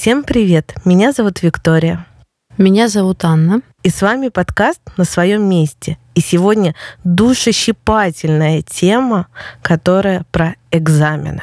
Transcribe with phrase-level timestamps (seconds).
[0.00, 0.72] Всем привет!
[0.86, 2.06] Меня зовут Виктория.
[2.56, 3.60] Меня зовут Анна.
[3.82, 5.98] И с вами подкаст «На своем месте».
[6.14, 6.74] И сегодня
[7.04, 9.26] душещипательная тема,
[9.60, 11.42] которая про экзамены.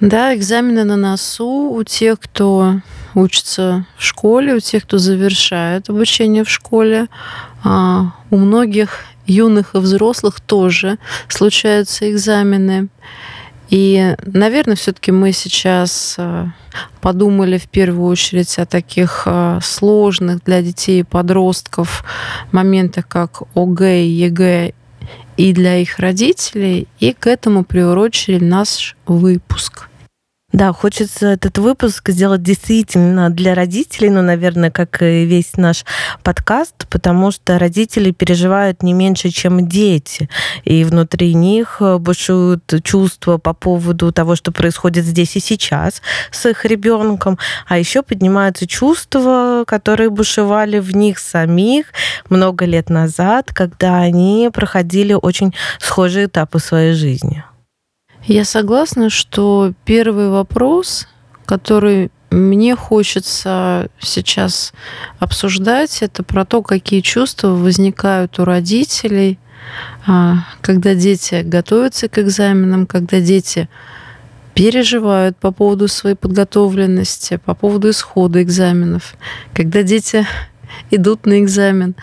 [0.00, 2.76] Да, экзамены на носу у тех, кто
[3.14, 7.08] учится в школе, у тех, кто завершает обучение в школе.
[7.62, 10.96] А у многих юных и взрослых тоже
[11.28, 12.88] случаются экзамены.
[13.72, 16.44] И, наверное, все-таки мы сейчас э,
[17.00, 22.04] подумали в первую очередь о таких э, сложных для детей и подростков
[22.52, 24.74] моментах, как ОГЭ, ЕГЭ
[25.38, 29.88] и для их родителей, и к этому приурочили наш выпуск.
[30.52, 35.86] Да, хочется этот выпуск сделать действительно для родителей, ну, наверное, как и весь наш
[36.22, 40.28] подкаст, потому что родители переживают не меньше, чем дети.
[40.64, 46.66] И внутри них бушуют чувства по поводу того, что происходит здесь и сейчас с их
[46.66, 47.38] ребенком.
[47.66, 51.86] А еще поднимаются чувства, которые бушевали в них самих
[52.28, 57.42] много лет назад, когда они проходили очень схожие этапы своей жизни.
[58.24, 61.08] Я согласна, что первый вопрос,
[61.44, 64.72] который мне хочется сейчас
[65.18, 69.38] обсуждать, это про то, какие чувства возникают у родителей,
[70.06, 73.68] а, когда дети готовятся к экзаменам, когда дети
[74.54, 79.16] переживают по поводу своей подготовленности, по поводу исхода экзаменов,
[79.52, 80.26] когда дети
[80.90, 81.96] идут на экзамен.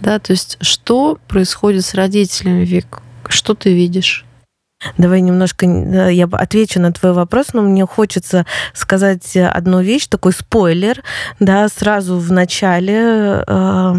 [0.00, 3.00] Да, то есть что происходит с родителями, Вик?
[3.28, 4.24] Что ты видишь?
[4.96, 11.02] Давай немножко я отвечу на твой вопрос, но мне хочется сказать одну вещь, такой спойлер,
[11.38, 13.94] да, сразу в начале, э,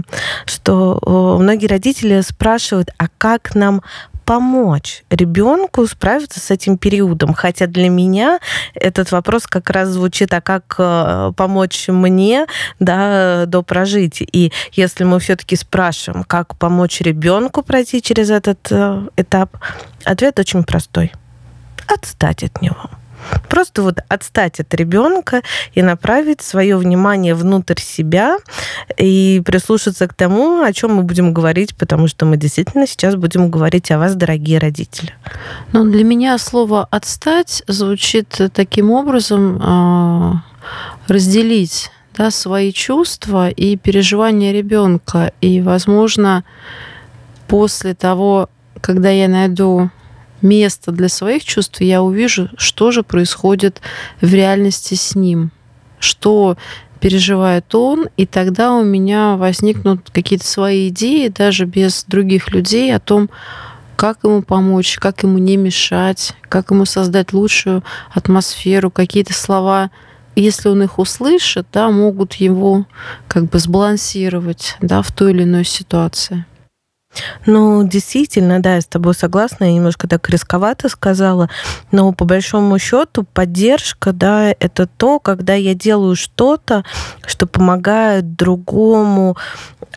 [0.45, 3.83] что многие родители спрашивают, а как нам
[4.25, 7.33] помочь ребенку справиться с этим периодом.
[7.33, 8.39] Хотя для меня
[8.73, 12.45] этот вопрос как раз звучит, а как э, помочь мне
[12.79, 14.21] да, до прожить.
[14.21, 19.57] И если мы все-таки спрашиваем, как помочь ребенку пройти через этот э, этап,
[20.05, 21.11] ответ очень простой.
[21.87, 22.89] Отстать от него.
[23.49, 25.41] Просто вот отстать от ребенка
[25.73, 28.37] и направить свое внимание внутрь себя
[28.97, 33.49] и прислушаться к тому, о чем мы будем говорить, потому что мы действительно сейчас будем
[33.49, 35.13] говорить о вас, дорогие родители.
[35.73, 40.43] Но для меня слово отстать звучит таким образом а,
[41.07, 45.33] разделить да, свои чувства и переживания ребенка.
[45.41, 46.43] И, возможно,
[47.47, 48.49] после того,
[48.81, 49.89] когда я найду
[50.41, 53.81] место для своих чувств, я увижу, что же происходит
[54.21, 55.51] в реальности с ним,
[55.99, 56.57] что
[56.99, 62.99] переживает он, и тогда у меня возникнут какие-то свои идеи, даже без других людей, о
[62.99, 63.29] том,
[63.95, 69.91] как ему помочь, как ему не мешать, как ему создать лучшую атмосферу, какие-то слова,
[70.35, 72.85] если он их услышит, да, могут его
[73.27, 76.45] как бы сбалансировать да, в той или иной ситуации.
[77.45, 81.49] Ну, действительно, да, я с тобой согласна, я немножко так рисковато сказала,
[81.91, 86.83] но по большому счету поддержка, да, это то, когда я делаю что-то,
[87.25, 89.37] что помогает другому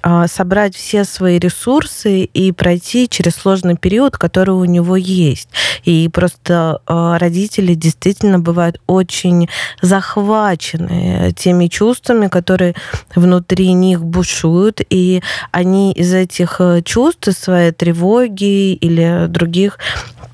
[0.03, 5.49] а, собрать все свои ресурсы и пройти через сложный период, который у него есть.
[5.85, 9.49] И просто а, родители действительно бывают очень
[9.81, 12.75] захвачены теми чувствами, которые
[13.15, 19.78] внутри них бушуют, и они из этих э, чувств чувств, своей тревоги или других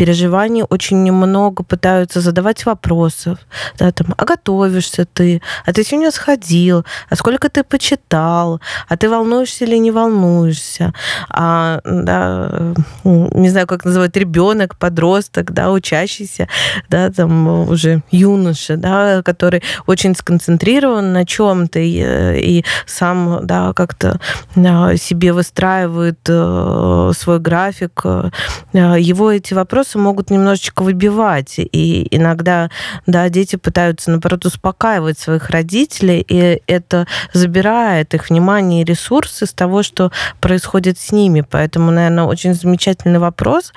[0.00, 3.38] переживаний очень много пытаются задавать вопросов.
[3.78, 5.42] Да, там, а готовишься ты?
[5.66, 6.86] А ты сегодня сходил?
[7.10, 8.62] А сколько ты почитал?
[8.88, 10.94] А ты волнуешься или не волнуешься?
[11.28, 12.72] А, да,
[13.04, 16.48] не знаю, как называть ребенок, подросток, да, учащийся,
[16.88, 24.18] да, там уже юноша, да, который очень сконцентрирован на чем-то и, и сам, да, как-то
[24.54, 28.00] себе выстраивает э, свой график.
[28.04, 28.30] Э,
[28.72, 31.54] его эти вопросы вопросы могут немножечко выбивать.
[31.58, 32.70] И иногда,
[33.06, 39.52] да, дети пытаются, наоборот, успокаивать своих родителей, и это забирает их внимание и ресурсы с
[39.52, 40.10] того, что
[40.40, 41.42] происходит с ними.
[41.42, 43.72] Поэтому, наверное, очень замечательный вопрос,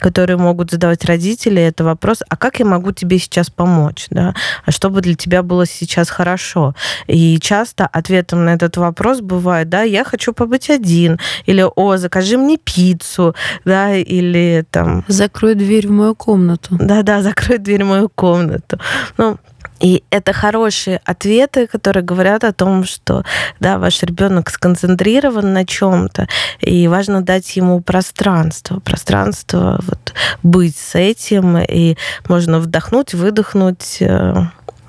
[0.00, 4.34] который могут задавать родители, это вопрос, а как я могу тебе сейчас помочь, да?
[4.66, 6.74] А чтобы для тебя было сейчас хорошо?
[7.08, 12.36] И часто ответом на этот вопрос бывает, да, я хочу побыть один, или, о, закажи
[12.36, 13.34] мне пиццу,
[13.64, 15.04] да, или там...
[15.38, 16.76] Закрой дверь в мою комнату.
[16.80, 18.80] Да-да, закрой дверь в мою комнату.
[19.18, 19.38] Ну,
[19.78, 23.22] и это хорошие ответы, которые говорят о том, что
[23.60, 26.26] да, ваш ребенок сконцентрирован на чем-то,
[26.58, 30.12] и важно дать ему пространство, пространство вот,
[30.42, 31.96] быть с этим, и
[32.28, 34.34] можно вдохнуть, выдохнуть, э,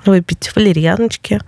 [0.04, 1.40] выпить валерьяночки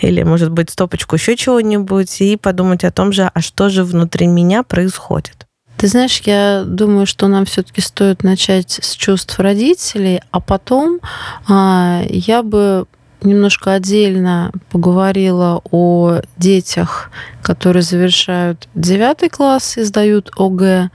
[0.00, 4.28] или, может быть, стопочку еще чего-нибудь и подумать о том же, а что же внутри
[4.28, 5.43] меня происходит.
[5.84, 10.98] Ты знаешь, я думаю, что нам все-таки стоит начать с чувств родителей, а потом
[11.46, 12.86] а, я бы
[13.20, 17.10] немножко отдельно поговорила о детях,
[17.42, 20.88] которые завершают 9 класс и сдают ОГЭ,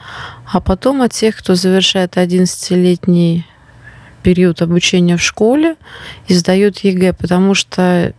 [0.51, 3.45] а потом о тех, кто завершает 11-летний
[4.23, 5.75] период обучения в школе
[6.27, 8.13] и сдают ЕГЭ, потому что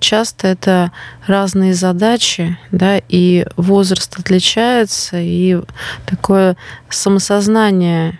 [0.00, 0.92] часто это
[1.26, 5.60] разные задачи, да, и возраст отличается, и
[6.04, 6.56] такое
[6.90, 8.18] самосознание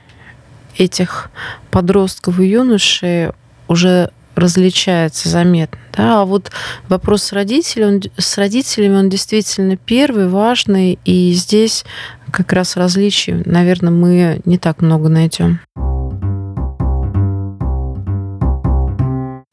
[0.77, 1.31] этих
[1.71, 3.31] подростков и юношей
[3.69, 5.79] уже различается заметно.
[5.97, 6.21] Да?
[6.21, 6.51] А вот
[6.89, 11.85] вопрос с родителями, он, с родителями, он действительно первый, важный, и здесь
[12.31, 15.61] как раз различий, наверное, мы не так много найдем.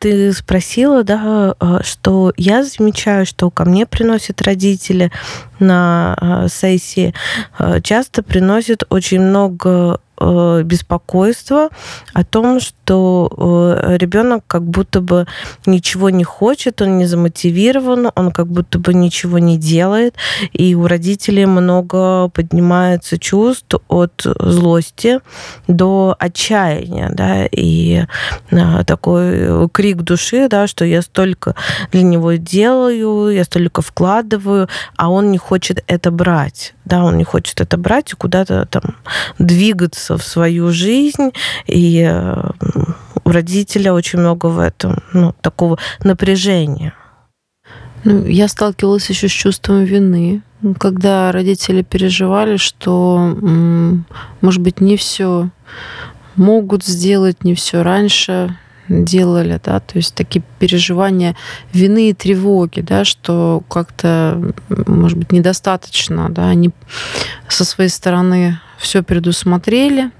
[0.03, 5.13] Ты спросила, да, э, что я замечаю, что ко мне приносят родители
[5.59, 7.13] на э, сессии,
[7.57, 11.69] э, часто приносят очень много Э, беспокойство
[12.13, 15.27] о том, что э, ребенок как будто бы
[15.65, 20.15] ничего не хочет, он не замотивирован, он как будто бы ничего не делает,
[20.53, 25.19] и у родителей много поднимается чувств от злости
[25.67, 28.05] до отчаяния, да, и
[28.51, 31.55] э, такой крик души, да, что я столько
[31.91, 37.25] для него делаю, я столько вкладываю, а он не хочет это брать, да, он не
[37.25, 38.95] хочет это брать и куда-то там
[39.37, 41.31] двигаться в свою жизнь,
[41.67, 42.51] и э,
[43.23, 46.93] у родителя очень много в этом ну, такого напряжения.
[48.03, 50.41] Ну, я сталкивалась еще с чувством вины,
[50.77, 53.17] когда родители переживали, что,
[54.41, 55.49] может быть, не все
[56.35, 58.57] могут сделать, не все раньше
[58.89, 61.35] делали, да, то есть такие переживания
[61.71, 64.53] вины и тревоги, да, что как-то,
[64.87, 66.71] может быть, недостаточно, да, они
[67.47, 70.11] со своей стороны все предусмотрели.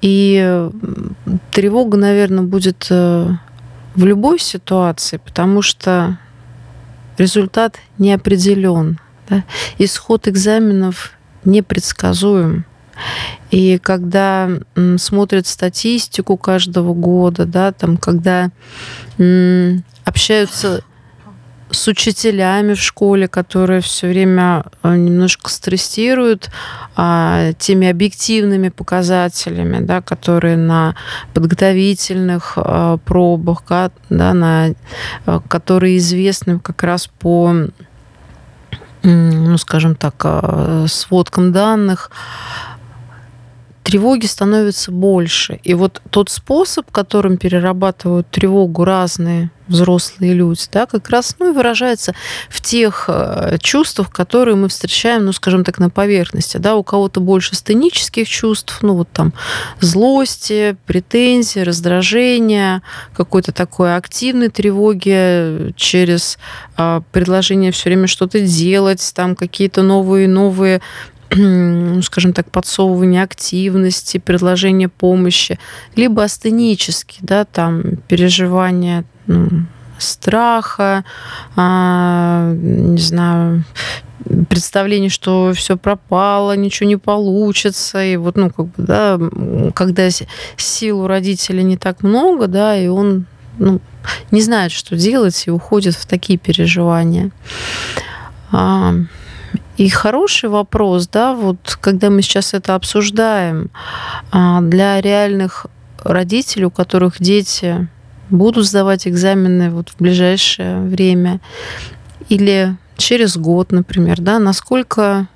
[0.00, 0.68] И
[1.50, 3.28] тревога, наверное, будет э,
[3.94, 6.18] в любой ситуации, потому что
[7.16, 9.00] результат не определен.
[9.28, 9.44] Да?
[9.78, 11.12] Исход экзаменов
[11.44, 12.66] непредсказуем.
[13.50, 14.50] И когда
[14.96, 18.50] смотрят статистику каждого года, да, там, когда
[20.04, 20.82] общаются
[21.74, 26.50] с учителями в школе, которые все время э, немножко стрессируют
[26.96, 30.94] а, теми объективными показателями, да, которые на
[31.34, 33.90] подготовительных а, пробах, да,
[34.34, 34.74] на,
[35.26, 37.54] а, которые известны как раз по
[39.06, 40.24] ну, скажем так,
[40.88, 42.10] сводкам данных,
[43.84, 45.60] тревоги становится больше.
[45.62, 51.54] И вот тот способ, которым перерабатывают тревогу разные взрослые люди, да, как раз ну, и
[51.54, 52.14] выражается
[52.50, 56.58] в тех э, чувствах, которые мы встречаем, ну, скажем так, на поверхности.
[56.58, 59.32] Да, у кого-то больше сценических чувств, ну, вот там
[59.80, 62.82] злости, претензии, раздражения,
[63.16, 66.38] какой-то такой активной тревоги через
[66.76, 70.82] э, предложение все время что-то делать, там какие-то новые новые
[71.13, 71.13] ну,
[72.02, 75.58] скажем так, подсовывание активности, предложение помощи,
[75.96, 79.48] либо астенический, да, там, переживание ну,
[79.98, 81.04] страха,
[81.56, 83.64] а, не знаю,
[84.48, 89.20] представление, что все пропало, ничего не получится, и вот, ну, как бы, да,
[89.74, 90.08] когда
[90.56, 93.26] сил у родителя не так много, да, и он,
[93.58, 93.80] ну,
[94.30, 97.30] не знает, что делать, и уходит в такие переживания.
[98.52, 98.94] А,
[99.76, 103.70] и хороший вопрос, да, вот когда мы сейчас это обсуждаем,
[104.30, 105.66] а, для реальных
[106.02, 107.88] родителей, у которых дети
[108.30, 111.40] будут сдавать экзамены вот в ближайшее время
[112.28, 115.26] или через год, например, да, насколько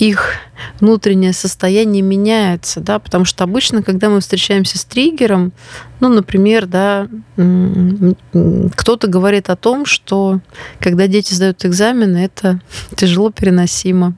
[0.00, 0.32] их
[0.80, 5.52] внутреннее состояние меняется, да, потому что обычно, когда мы встречаемся с триггером,
[6.00, 10.40] ну, например, да, кто-то говорит о том, что
[10.80, 12.60] когда дети сдают экзамены, это
[12.96, 14.14] тяжело переносимо.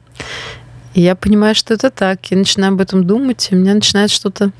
[0.94, 2.26] И я понимаю, что это так.
[2.30, 4.52] Я начинаю об этом думать, и у меня начинает что-то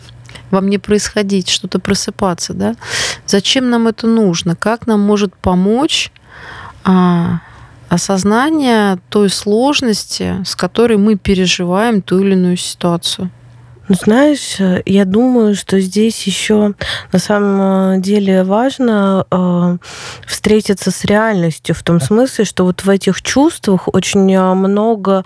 [0.51, 2.75] во мне происходить, что-то просыпаться, да.
[3.27, 4.57] Зачем нам это нужно?
[4.57, 6.11] Как нам может помочь
[6.85, 7.41] а,
[7.93, 13.31] осознание той сложности, с которой мы переживаем ту или иную ситуацию.
[13.93, 14.57] Ну, знаешь,
[14.87, 16.73] я думаю, что здесь еще
[17.13, 19.77] на самом деле важно э,
[20.27, 25.25] встретиться с реальностью в том смысле, что вот в этих чувствах очень много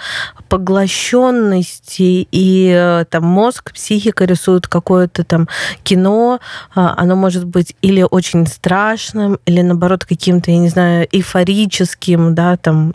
[0.49, 5.49] поглощенности, и э, там мозг, психика рисуют какое-то там
[5.85, 6.40] кино,
[6.75, 12.56] э, оно может быть или очень страшным, или наоборот каким-то, я не знаю, эйфорическим, да,
[12.56, 12.94] там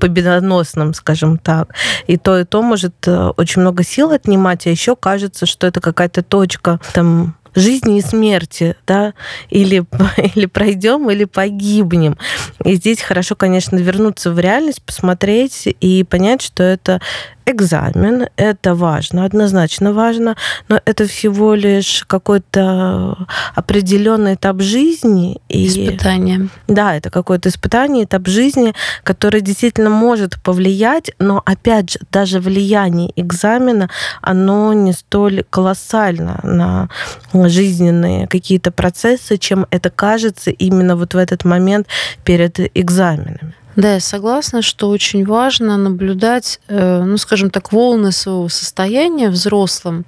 [0.00, 1.74] победоносным, скажем так.
[2.06, 5.80] И то, и то может э, очень много сил отнимать, а еще кажется, что это
[5.80, 9.14] какая-то точка там жизни и смерти, да,
[9.50, 9.84] или,
[10.34, 12.16] или пройдем, или погибнем.
[12.64, 17.00] И здесь хорошо, конечно, вернуться в реальность, посмотреть и понять, что это
[17.46, 20.36] экзамен, это важно, однозначно важно,
[20.68, 25.40] но это всего лишь какой-то определенный этап жизни.
[25.48, 26.48] И, испытание.
[26.68, 33.12] Да, это какое-то испытание, этап жизни, который действительно может повлиять, но опять же, даже влияние
[33.16, 36.88] экзамена, оно не столь колоссально на
[37.32, 41.86] жизненные какие-то процессы, чем это кажется именно вот в этот момент
[42.24, 43.54] перед экзаменами.
[43.76, 50.04] Да, я согласна, что очень важно наблюдать, э, ну, скажем так, волны своего состояния взрослым,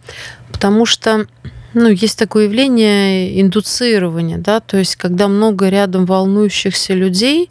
[0.52, 1.26] потому что
[1.74, 7.50] ну, есть такое явление индуцирования, да, то есть когда много рядом волнующихся людей,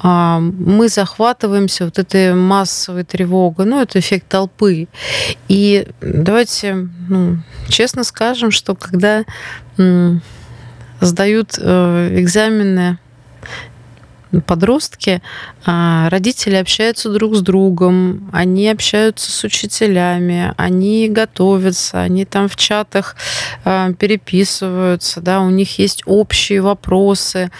[0.00, 4.88] а, мы захватываемся вот этой массовой тревогой, ну, это эффект толпы.
[5.46, 7.38] И давайте, ну,
[7.68, 9.24] честно скажем, что когда
[11.00, 12.98] сдают э, экзамены
[14.46, 15.22] подростки,
[15.64, 22.56] а, родители общаются друг с другом, они общаются с учителями, они готовятся, они там в
[22.56, 23.16] чатах
[23.64, 27.50] а, переписываются, да, у них есть общие вопросы.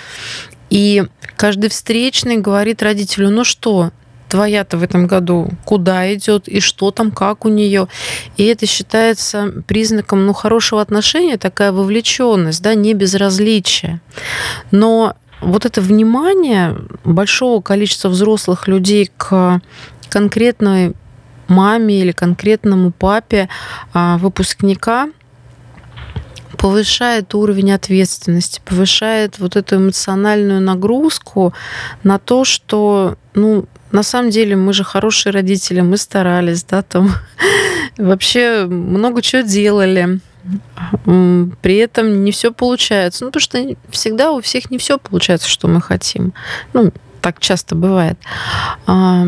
[0.71, 1.05] И
[1.37, 3.91] каждый встречный говорит родителю, ну что,
[4.31, 7.89] твоя-то в этом году куда идет и что там, как у нее.
[8.37, 14.01] И это считается признаком ну, хорошего отношения, такая вовлеченность, да, не безразличие.
[14.71, 19.61] Но вот это внимание большого количества взрослых людей к
[20.09, 20.95] конкретной
[21.49, 23.49] маме или конкретному папе
[23.93, 25.09] а, выпускника
[26.59, 31.55] повышает уровень ответственности, повышает вот эту эмоциональную нагрузку
[32.03, 37.13] на то, что, ну, на самом деле мы же хорошие родители, мы старались, да, там
[37.97, 40.21] вообще много чего делали.
[41.05, 43.25] При этом не все получается.
[43.25, 46.33] Ну, потому что всегда у всех не все получается, что мы хотим.
[46.73, 48.19] Ну, так часто бывает.
[48.87, 49.27] А,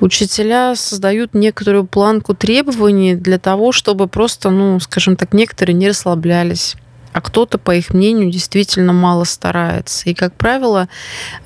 [0.00, 6.76] учителя создают некоторую планку требований для того, чтобы просто, ну, скажем так, некоторые не расслаблялись
[7.16, 10.10] а кто-то, по их мнению, действительно мало старается.
[10.10, 10.86] И, как правило,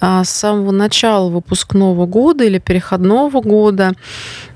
[0.00, 3.93] а, с самого начала выпускного года или переходного года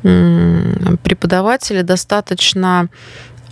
[0.03, 2.89] преподаватели достаточно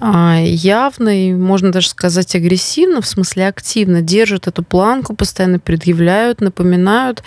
[0.04, 7.22] явно и, можно даже сказать, агрессивно, в смысле активно держат эту планку, постоянно предъявляют, напоминают.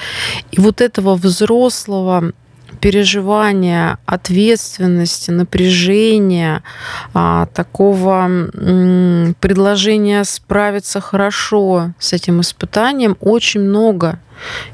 [0.52, 2.34] И вот этого взрослого
[2.82, 6.64] переживания, ответственности, напряжения,
[7.14, 8.30] а, такого
[9.40, 14.20] предложения справиться хорошо с этим испытанием очень много.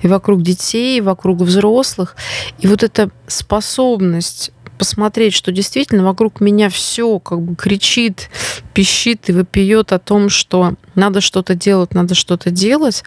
[0.01, 2.15] И вокруг детей, и вокруг взрослых.
[2.59, 8.31] И вот эта способность посмотреть, что действительно вокруг меня все как бы кричит,
[8.73, 13.03] пищит и выпьет о том, что надо что-то делать, надо что-то делать,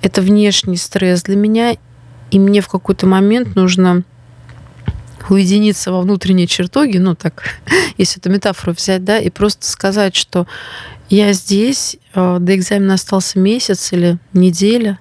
[0.00, 1.76] это внешний стресс для меня,
[2.30, 4.02] и мне в какой-то момент нужно
[5.28, 7.44] уединиться во внутренней чертоге, ну так,
[7.98, 10.46] если эту метафору взять, да, и просто сказать, что
[11.10, 14.98] я здесь, э, до экзамена остался месяц или неделя,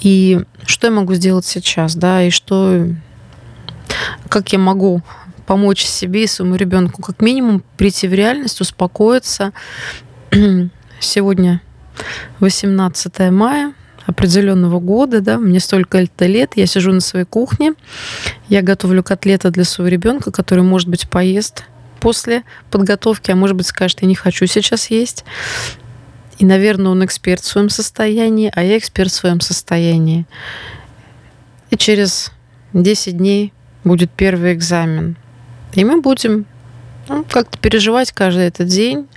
[0.00, 2.86] и что я могу сделать сейчас, да, и что
[4.28, 5.02] как я могу
[5.46, 9.52] помочь себе и своему ребенку, как минимум прийти в реальность, успокоиться.
[11.00, 11.60] Сегодня
[12.40, 13.74] 18 мая
[14.06, 17.74] определенного года, да, мне столько-то лет, я сижу на своей кухне,
[18.48, 21.64] я готовлю котлеты для своего ребенка, который, может быть, поест
[22.00, 25.24] после подготовки, а может быть, скажет, я не хочу сейчас есть.
[26.38, 30.26] И, наверное, он эксперт в своем состоянии, а я эксперт в своем состоянии.
[31.70, 32.32] И через
[32.72, 33.52] 10 дней
[33.84, 35.16] будет первый экзамен.
[35.74, 36.46] И мы будем
[37.08, 39.08] ну, как-то переживать каждый этот день,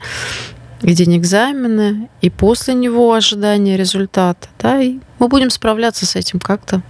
[0.82, 4.48] и день экзамена, и после него ожидание результата.
[4.60, 6.82] Да, и мы будем справляться с этим как-то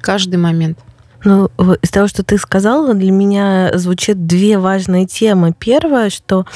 [0.00, 0.78] каждый момент.
[1.24, 1.50] Ну,
[1.82, 5.54] из того, что ты сказала, для меня звучат две важные темы.
[5.56, 6.46] Первое, что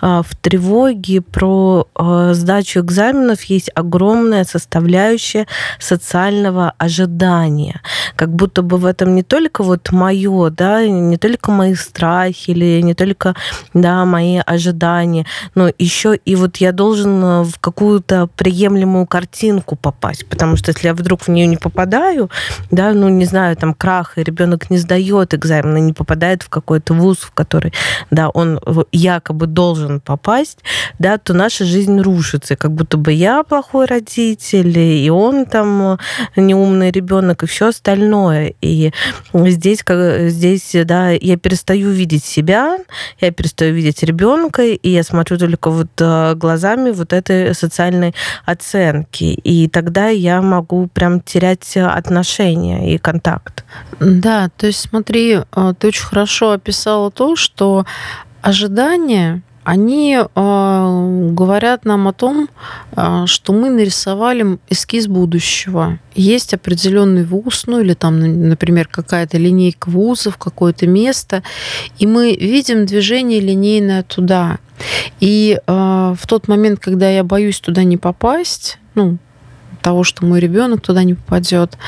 [0.00, 5.46] э, в тревоге про э, сдачу экзаменов есть огромная составляющая
[5.78, 7.82] социального ожидания.
[8.16, 12.80] Как будто бы в этом не только вот мое, да, не только мои страхи или
[12.80, 13.34] не только,
[13.74, 20.56] да, мои ожидания, но еще и вот я должен в какую-то приемлемую картинку попасть, потому
[20.56, 22.30] что если я вдруг в нее не попадаю,
[22.70, 26.94] да, ну, не знаю, там, крах и ребенок не сдает экзамен, не попадает в какой-то
[26.94, 27.72] вуз, в который,
[28.10, 28.60] да, он
[28.92, 30.58] якобы должен попасть,
[30.98, 35.98] да, то наша жизнь рушится, как будто бы я плохой родитель, и он там
[36.36, 38.54] неумный ребенок, и все остальное.
[38.60, 38.92] И
[39.32, 42.78] здесь, как, здесь, да, я перестаю видеть себя,
[43.20, 49.24] я перестаю видеть ребенка, и я смотрю только вот э, глазами вот этой социальной оценки.
[49.24, 53.64] И тогда я могу прям терять отношения и контакт.
[54.04, 57.86] Да, то есть смотри, э, ты очень хорошо описала то, что
[58.42, 62.48] ожидания они э, говорят нам о том,
[62.96, 65.98] э, что мы нарисовали эскиз будущего.
[66.14, 71.42] Есть определенный вуз, ну или там, например, какая-то линейка вузов, какое-то место,
[71.98, 74.58] и мы видим движение линейное туда.
[75.20, 79.16] И э, в тот момент, когда я боюсь туда не попасть, ну,
[79.80, 81.78] того, что мой ребенок туда не попадет,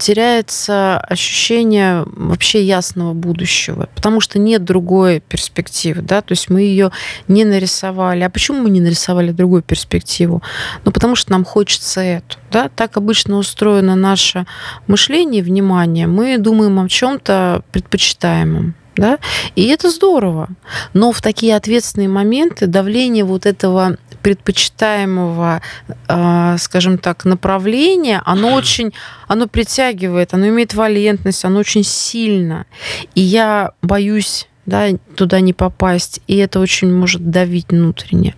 [0.00, 6.90] теряется ощущение вообще ясного будущего, потому что нет другой перспективы, да, то есть мы ее
[7.28, 8.22] не нарисовали.
[8.22, 10.42] А почему мы не нарисовали другую перспективу?
[10.84, 14.46] Ну, потому что нам хочется эту, да, так обычно устроено наше
[14.86, 16.06] мышление, внимание.
[16.06, 19.18] Мы думаем о чем-то предпочитаемом, да,
[19.56, 20.48] и это здорово.
[20.92, 25.62] Но в такие ответственные моменты давление вот этого предпочитаемого,
[26.06, 28.92] а, скажем так, направления, оно очень,
[29.26, 32.66] оно притягивает, оно имеет валентность, оно очень сильно.
[33.14, 38.34] И я боюсь да, туда не попасть, и это очень может давить внутренне.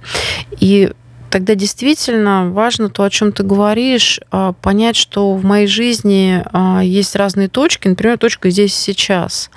[0.60, 0.92] И
[1.32, 6.82] тогда действительно важно то, о чем ты говоришь, а, понять, что в моей жизни а,
[6.84, 9.50] есть разные точки, например, точка здесь сейчас.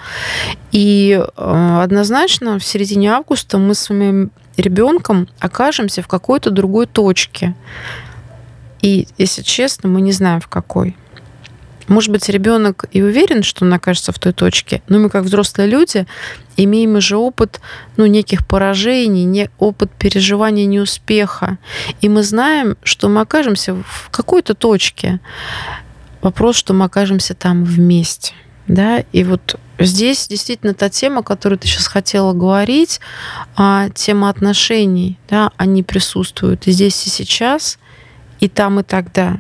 [0.72, 7.56] И однозначно в середине августа мы с вами ребенком окажемся в какой-то другой точке.
[8.82, 10.96] И, если честно, мы не знаем, в какой.
[11.88, 15.70] Может быть, ребенок и уверен, что он окажется в той точке, но мы, как взрослые
[15.70, 16.06] люди,
[16.58, 17.62] имеем уже опыт
[17.98, 21.58] ну, неких поражений, не, опыт переживания неуспеха.
[22.02, 25.20] И мы знаем, что мы окажемся в какой-то точке.
[26.22, 28.34] Вопрос, что мы окажемся там вместе.
[28.68, 29.04] Да?
[29.12, 33.00] И вот здесь действительно та тема, которую ты сейчас хотела говорить,
[33.56, 37.78] а, тема отношений, да, они присутствуют и здесь, и сейчас,
[38.40, 39.38] и там, и тогда.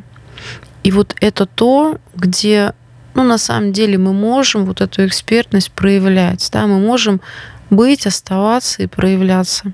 [0.85, 2.73] И вот это то, где,
[3.15, 7.21] ну, на самом деле мы можем вот эту экспертность проявлять, да, мы можем
[7.71, 9.73] быть, оставаться и проявляться.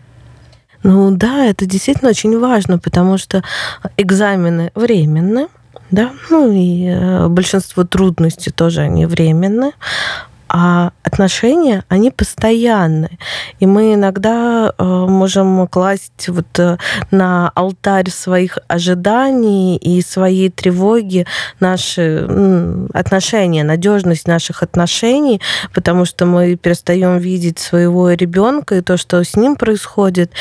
[0.84, 3.44] Ну да, это действительно очень важно, потому что
[3.98, 5.48] экзамены временные,
[5.92, 9.74] да, ну и э, большинство трудностей тоже они временные,
[10.54, 13.18] а отношения, они постоянные.
[13.62, 16.78] И мы иногда э, можем класть вот э,
[17.10, 21.26] на алтарь своих ожиданий и своей тревоги
[21.62, 22.28] наши
[22.94, 25.40] отношения, надежность наших отношений,
[25.74, 30.32] потому что мы перестаем видеть своего ребенка и то, что с ним происходит,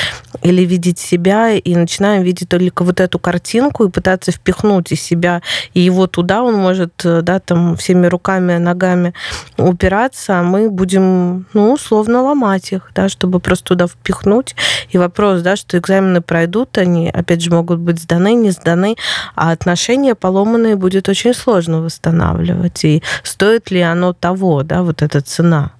[0.42, 5.40] или видеть себя, и начинаем видеть только вот эту картинку и пытаться впихнуть из себя
[5.72, 9.14] и его туда, он может, э, да, там всеми руками, ногами
[9.56, 14.54] упираться разбираться, а мы будем, ну, условно ломать их, да, чтобы просто туда впихнуть.
[14.90, 18.96] И вопрос, да, что экзамены пройдут, они, опять же, могут быть сданы, не сданы,
[19.34, 22.84] а отношения поломанные будет очень сложно восстанавливать.
[22.84, 25.72] И стоит ли оно того, да, вот эта цена?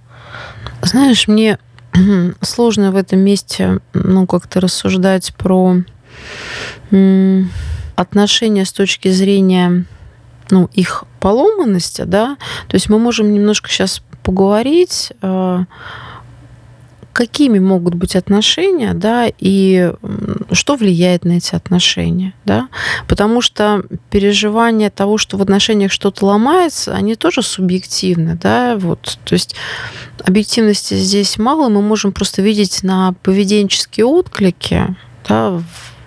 [0.83, 1.59] Знаешь, мне
[2.41, 5.77] сложно в этом месте, ну, как-то рассуждать про
[7.97, 9.85] отношения с точки зрения
[10.51, 12.37] ну, их поломанности, да,
[12.69, 15.65] то есть мы можем немножко сейчас поговорить, э,
[17.13, 19.93] какими могут быть отношения, да, и
[20.53, 22.69] что влияет на эти отношения, да,
[23.09, 29.35] потому что переживание того, что в отношениях что-то ломается, они тоже субъективны, да, вот, то
[29.35, 29.55] есть
[30.25, 34.97] объективности здесь мало, мы можем просто видеть на поведенческие отклики,
[35.29, 35.63] да,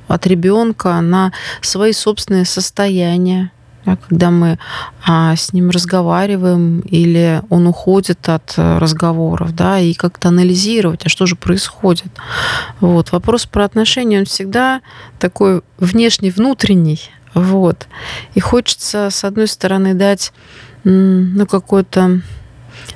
[0.08, 3.52] от ребенка на свои собственные состояния,
[3.86, 4.60] да, когда мы
[5.06, 11.10] а, с ним разговариваем или он уходит от э, разговоров, да, и как-то анализировать, а
[11.10, 12.12] что же происходит.
[12.80, 13.12] Вот.
[13.12, 14.82] Вопрос про отношения, он всегда
[15.20, 17.00] такой внешний, внутренний.
[17.34, 17.88] Вот.
[18.36, 20.32] И хочется, с одной стороны, дать
[20.84, 22.22] ну, какое-то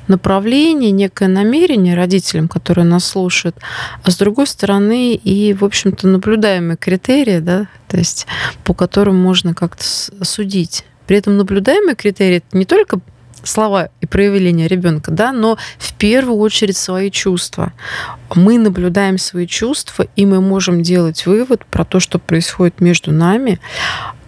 [0.08, 3.56] направление, некое намерение родителям, которые нас слушают,
[4.02, 8.26] а с другой стороны и, в общем-то, наблюдаемые критерии, да, то есть
[8.64, 9.84] по которым можно как-то
[10.22, 10.84] судить.
[11.06, 13.00] При этом наблюдаемые критерии это не только
[13.44, 17.72] слова и проявления ребенка, да, но в первую очередь свои чувства.
[18.34, 23.60] Мы наблюдаем свои чувства, и мы можем делать вывод про то, что происходит между нами.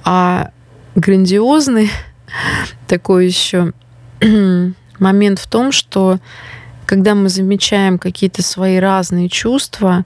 [0.04, 0.50] А
[0.94, 1.90] грандиозный
[2.86, 3.72] такой еще
[5.00, 6.18] момент в том, что
[6.86, 10.04] когда мы замечаем какие-то свои разные чувства,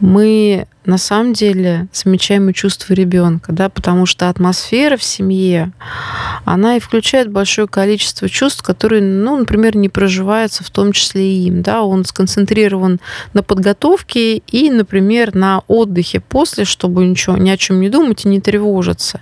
[0.00, 5.72] мы на самом деле замечаем и чувства ребенка, да, потому что атмосфера в семье,
[6.44, 11.46] она и включает большое количество чувств, которые, ну, например, не проживаются в том числе и
[11.48, 12.98] им, да, он сконцентрирован
[13.34, 18.28] на подготовке и, например, на отдыхе после, чтобы ничего, ни о чем не думать и
[18.28, 19.20] не тревожиться.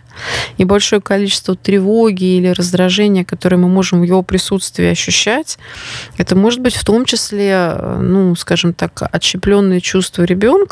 [0.58, 5.58] И большое количество тревоги или раздражения, которые мы можем в его присутствии ощущать,
[6.16, 10.67] это может быть в том числе, ну, скажем так, отщепленные чувства ребенка,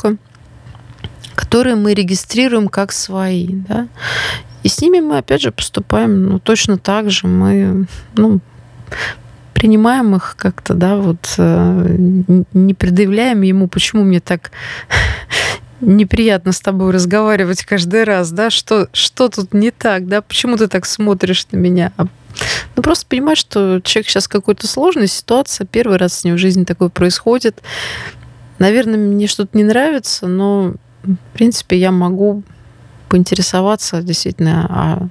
[1.35, 3.49] которые мы регистрируем как свои.
[3.69, 3.89] Да?
[4.63, 7.27] И с ними мы, опять же, поступаем ну, точно так же.
[7.27, 8.41] Мы ну,
[9.55, 11.97] принимаем их как-то, да, вот э,
[12.53, 14.51] не предъявляем ему, почему мне так
[15.81, 20.69] неприятно с тобой разговаривать каждый раз, да, что, что тут не так, да, почему ты
[20.69, 21.93] так смотришь на меня?
[21.97, 22.07] А,
[22.77, 26.39] ну, просто понимать, что человек сейчас в какой-то сложной ситуации, первый раз с ним в
[26.39, 27.63] жизни такое происходит.
[28.59, 32.43] Наверное, мне что-то не нравится, но в принципе, я могу
[33.09, 35.09] поинтересоваться действительно, а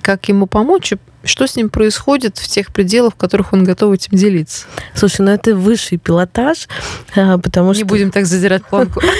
[0.00, 3.94] как ему помочь и что с ним происходит в тех пределах, в которых он готов
[3.94, 4.66] этим делиться.
[4.92, 6.66] Слушай, ну это высший пилотаж,
[7.14, 7.84] а, потому Не что...
[7.84, 9.00] Не будем так задирать планку.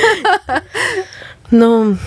[1.55, 1.99] Ну,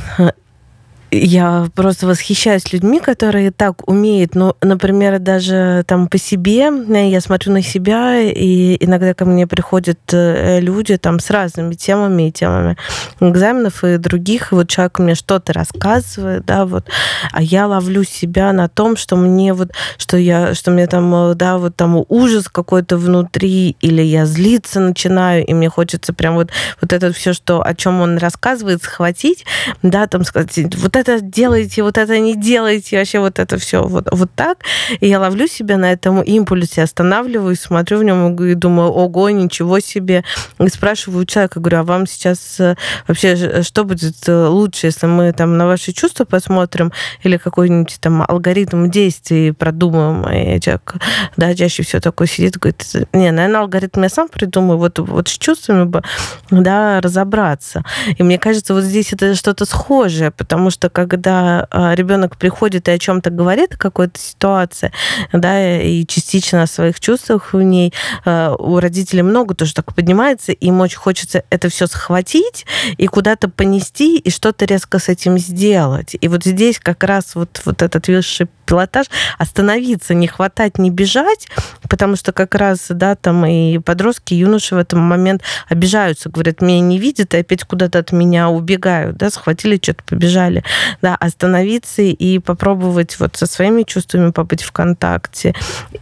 [1.17, 4.35] я просто восхищаюсь людьми, которые так умеют.
[4.35, 6.69] Ну, например, даже там по себе,
[7.09, 12.27] я смотрю на себя, и иногда ко мне приходят э, люди там с разными темами
[12.27, 12.77] и темами
[13.19, 14.51] экзаменов и других.
[14.51, 16.85] И вот человек мне что-то рассказывает, да, вот,
[17.31, 21.35] а я ловлю себя на том, что мне вот, что я, что мне там, э,
[21.35, 26.49] да, вот там ужас какой-то внутри, или я злиться начинаю, и мне хочется прям вот,
[26.81, 29.45] вот это все, что, о чем он рассказывает, схватить,
[29.81, 33.83] да, там сказать, вот это это делаете, вот это не делаете, вообще вот это все
[33.83, 34.59] вот, вот так.
[34.99, 39.79] И я ловлю себя на этом импульсе, останавливаюсь, смотрю в нем и думаю, ого, ничего
[39.79, 40.23] себе.
[40.59, 42.75] И спрашиваю человека, говорю, а вам сейчас э,
[43.07, 46.91] вообще что будет э, лучше, если мы там на ваши чувства посмотрим
[47.23, 50.23] или какой-нибудь там алгоритм действий продумаем?
[50.29, 50.95] И человек,
[51.37, 55.37] да, чаще всего такой сидит, говорит, не, наверное, алгоритм я сам придумаю, вот, вот с
[55.37, 56.01] чувствами бы,
[56.49, 57.83] да, разобраться.
[58.17, 62.91] И мне кажется, вот здесь это что-то схожее, потому что когда а, ребенок приходит и
[62.91, 64.91] о чем-то говорит, о какой-то ситуации,
[65.33, 67.93] да, и частично о своих чувствах в ней,
[68.25, 72.65] а, у родителей много тоже так поднимается, им очень хочется это все схватить
[72.97, 76.15] и куда-то понести, и что-то резко с этим сделать.
[76.19, 81.47] И вот здесь как раз вот, вот этот высший пилотаж, остановиться, не хватать, не бежать,
[81.89, 86.61] потому что как раз, да, там и подростки, и юноши в этот момент обижаются, говорят,
[86.61, 90.63] меня не видят, и опять куда-то от меня убегают, да, схватили, что-то побежали,
[91.01, 95.53] да, остановиться и попробовать вот со своими чувствами побыть в контакте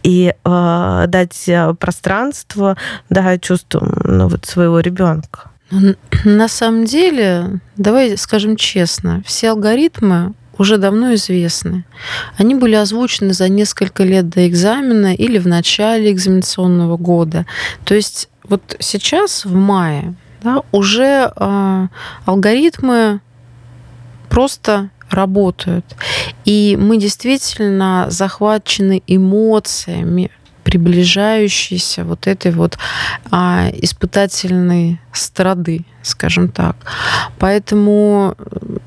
[0.02, 2.76] и э, дать э, пространство,
[3.10, 5.50] да, чувствам, ну, вот своего ребенка.
[6.24, 11.84] На самом деле, давай скажем честно, все алгоритмы уже давно известны.
[12.36, 17.46] Они были озвучены за несколько лет до экзамена или в начале экзаменационного года.
[17.84, 21.88] То есть вот сейчас, в мае, да, уже э,
[22.26, 23.20] алгоритмы
[24.34, 25.84] просто работают.
[26.44, 30.32] И мы действительно захвачены эмоциями,
[30.64, 32.76] приближающейся вот этой вот
[33.30, 36.74] а, испытательной страды, скажем так.
[37.38, 38.34] Поэтому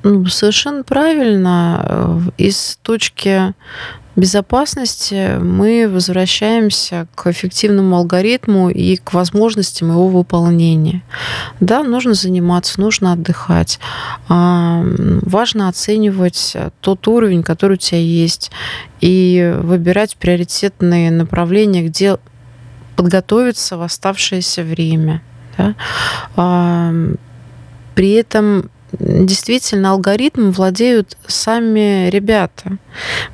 [0.03, 3.53] ну, совершенно правильно э, из точки
[4.17, 11.03] безопасности мы возвращаемся к эффективному алгоритму и к возможностям его выполнения.
[11.59, 13.79] Да, нужно заниматься, нужно отдыхать.
[14.27, 14.83] А,
[15.21, 18.51] важно оценивать тот уровень, который у тебя есть,
[18.99, 22.17] и выбирать приоритетные направления, где
[22.95, 25.21] подготовиться в оставшееся время.
[25.57, 25.75] Да?
[26.35, 26.91] А,
[27.93, 32.77] при этом действительно алгоритмом владеют сами ребята.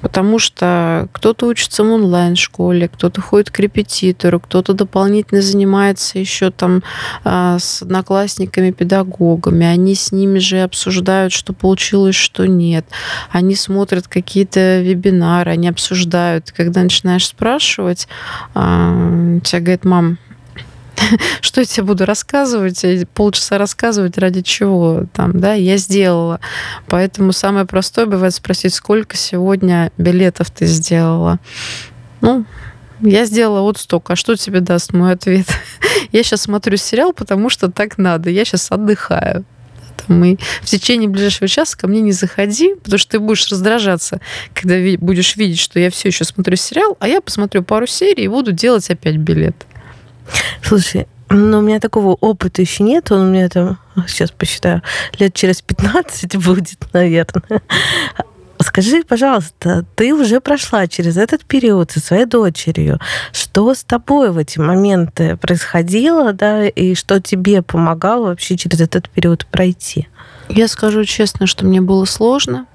[0.02, 6.84] Потому что кто-то учится в онлайн-школе, кто-то ходит к репетитору, кто-то дополнительно занимается еще там
[7.24, 9.66] а, с одноклассниками, педагогами.
[9.66, 12.86] Они с ними же обсуждают, что получилось, что нет.
[13.32, 16.52] Они смотрят какие-то вебинары, они обсуждают.
[16.52, 18.08] Когда начинаешь спрашивать,
[18.54, 20.18] а, тебе говорит, мам,
[21.42, 26.40] что я тебе буду рассказывать, полчаса рассказывать ради чего там, да, я сделала.
[26.88, 31.40] Поэтому самое простое бывает спросить, сколько сегодня билетов ты сделала.
[32.22, 32.46] Ну,
[33.02, 34.14] я сделала вот столько.
[34.14, 35.48] А что тебе даст мой ответ?
[36.12, 38.30] я сейчас смотрю сериал, потому что так надо.
[38.30, 39.46] Я сейчас отдыхаю.
[40.10, 44.20] И в течение ближайшего часа ко мне не заходи, потому что ты будешь раздражаться,
[44.54, 48.28] когда будешь видеть, что я все еще смотрю сериал, а я посмотрю пару серий и
[48.28, 49.56] буду делать опять билет.
[50.62, 53.12] Слушай, ну, у меня такого опыта еще нет.
[53.12, 54.82] Он у меня там, сейчас посчитаю,
[55.18, 57.62] лет через 15 будет, наверное.
[58.60, 63.00] Скажи, пожалуйста, ты уже прошла через этот период со своей дочерью.
[63.32, 69.10] Что с тобой в эти моменты происходило, да, и что тебе помогало вообще через этот
[69.10, 70.08] период пройти?
[70.50, 72.66] Я скажу честно, что мне было сложно.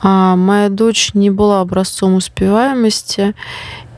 [0.00, 3.34] А моя дочь не была образцом успеваемости,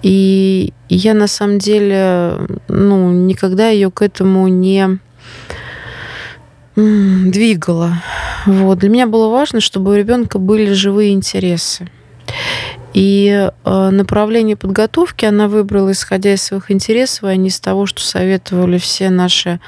[0.04, 2.36] и я на самом деле
[2.68, 4.98] ну, никогда ее к этому не
[6.76, 8.02] двигала.
[8.44, 8.80] Вот.
[8.80, 11.88] Для меня было важно, чтобы у ребенка были живые интересы.
[12.94, 18.00] И э, направление подготовки она выбрала, исходя из своих интересов, а не из того, что
[18.00, 19.58] советовали все наши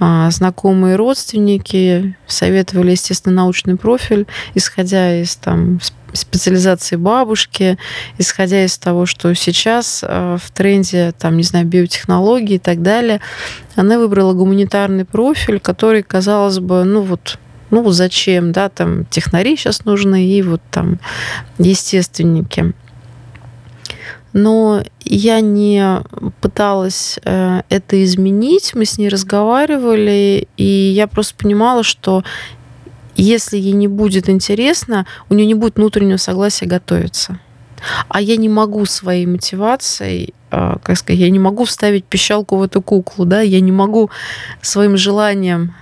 [0.00, 5.78] э, знакомые родственники, советовали, естественно, научный профиль, исходя из там,
[6.14, 7.76] специализации бабушки,
[8.16, 13.20] исходя из того, что сейчас э, в тренде, там, не знаю, биотехнологии и так далее,
[13.76, 17.38] она выбрала гуманитарный профиль, который, казалось бы, ну вот
[17.70, 20.98] ну зачем, да, там технари сейчас нужны и вот там
[21.58, 22.72] естественники.
[24.32, 26.02] Но я не
[26.40, 32.22] пыталась э, это изменить, мы с ней разговаривали, и я просто понимала, что
[33.16, 37.40] если ей не будет интересно, у нее не будет внутреннего согласия готовиться.
[38.08, 42.62] А я не могу своей мотивацией, э, как сказать, я не могу вставить пищалку в
[42.62, 44.10] эту куклу, да, я не могу
[44.62, 45.74] своим желанием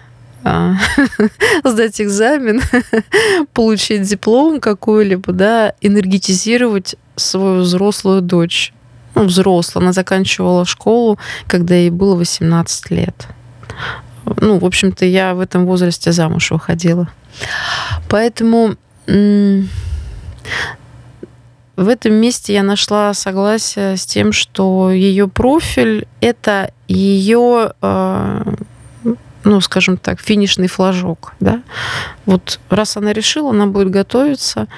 [1.64, 2.62] сдать экзамен,
[3.52, 8.72] получить диплом какой-либо, да, энергетизировать свою взрослую дочь.
[9.14, 9.82] Ну, взрослая.
[9.82, 13.26] Она заканчивала школу, когда ей было 18 лет.
[14.40, 17.08] Ну, в общем-то, я в этом возрасте замуж выходила.
[18.08, 18.76] Поэтому
[21.78, 28.54] в этом месте я нашла согласие с тем, что ее профиль это ее а,
[29.48, 31.62] ну, скажем так, финишный флажок, да.
[32.26, 34.68] Вот раз она решила, она будет готовиться,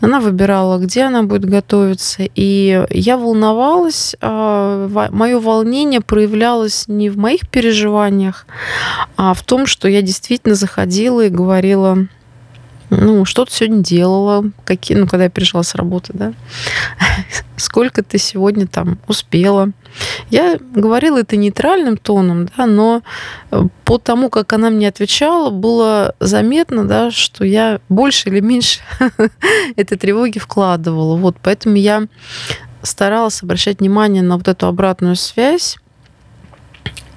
[0.00, 7.18] она выбирала, где она будет готовиться, и я волновалась, а, мое волнение проявлялось не в
[7.18, 8.46] моих переживаниях,
[9.16, 12.06] а в том, что я действительно заходила и говорила,
[12.94, 16.34] ну, что ты сегодня делала, какие, ну, когда я пришла с работы, да,
[17.56, 19.70] сколько ты сегодня там успела.
[20.28, 23.02] Я говорила это нейтральным тоном, да, но
[23.50, 28.80] э, по тому, как она мне отвечала, было заметно, да, что я больше или меньше
[29.76, 31.16] этой тревоги вкладывала.
[31.16, 32.08] Вот, поэтому я
[32.82, 35.78] старалась обращать внимание на вот эту обратную связь,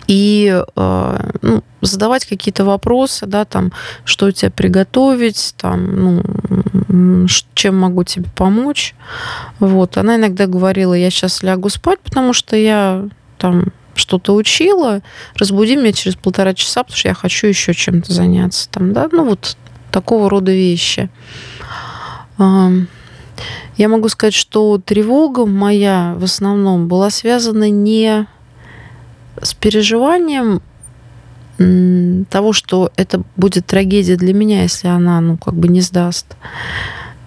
[0.07, 3.71] и э, ну, задавать какие-то вопросы, да, там,
[4.03, 8.95] что тебе приготовить, там, ну, чем могу тебе помочь.
[9.59, 9.97] Вот.
[9.97, 13.65] Она иногда говорила, я сейчас лягу спать, потому что я там
[13.95, 15.01] что-то учила,
[15.35, 18.69] разбуди меня через полтора часа, потому что я хочу еще чем-то заняться.
[18.69, 19.07] Там, да?
[19.11, 19.57] Ну, вот
[19.91, 21.09] такого рода вещи.
[22.37, 28.27] Я могу сказать, что тревога моя в основном была связана не
[29.41, 30.61] с переживанием
[32.29, 36.35] того, что это будет трагедия для меня, если она, ну, как бы не сдаст.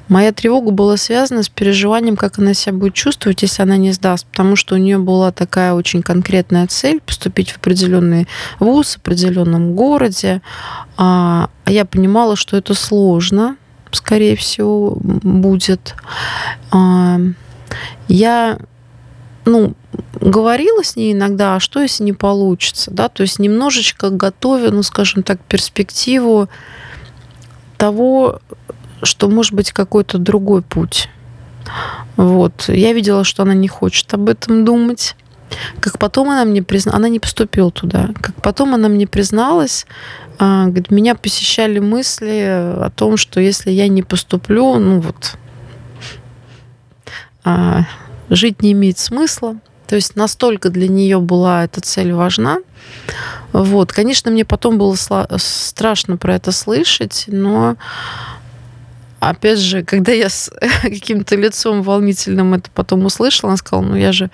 [0.09, 4.27] Моя тревога была связана с переживанием, как она себя будет чувствовать, если она не сдаст,
[4.27, 8.27] потому что у нее была такая очень конкретная цель поступить в определенный
[8.59, 10.41] вуз, в определенном городе.
[10.97, 13.57] А, а я понимала, что это сложно,
[13.93, 15.95] скорее всего, будет.
[16.71, 17.21] А,
[18.09, 18.59] я
[19.49, 19.75] ну,
[20.21, 24.83] говорила с ней иногда, а что если не получится, да, то есть немножечко готовя, ну,
[24.83, 26.49] скажем так, перспективу
[27.77, 28.41] того,
[29.03, 31.09] что может быть какой-то другой путь.
[32.17, 32.69] Вот.
[32.69, 35.15] Я видела, что она не хочет об этом думать.
[35.81, 39.87] как потом она мне призналась, она не поступила туда, как потом она мне призналась,
[40.39, 45.37] а, говорит, меня посещали мысли о том, что если я не поступлю, ну вот,
[47.45, 47.85] а,
[48.31, 49.57] жить не имеет смысла.
[49.87, 52.59] То есть настолько для нее была эта цель важна.
[53.53, 54.97] Вот, конечно, мне потом было
[55.39, 57.77] страшно про это слышать, но
[59.21, 64.13] опять же, когда я с каким-то лицом волнительным это потом услышала, она сказала, ну я
[64.13, 64.31] же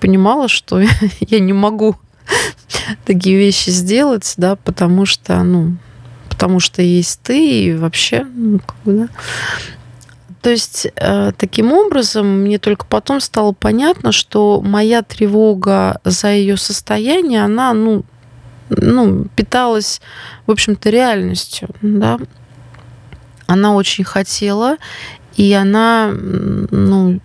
[0.00, 0.80] понимала, что
[1.20, 1.96] я не могу
[3.04, 5.76] такие вещи сделать, да, потому что, ну,
[6.28, 9.08] потому что есть ты и вообще, ну, как бы, да.
[10.42, 16.56] То есть э, таким образом мне только потом стало понятно, что моя тревога за ее
[16.56, 18.04] состояние, она, ну,
[18.68, 20.00] ну, питалась,
[20.46, 22.18] в общем-то, реальностью, да.
[23.46, 24.78] Она очень хотела,
[25.36, 27.20] и она, ну,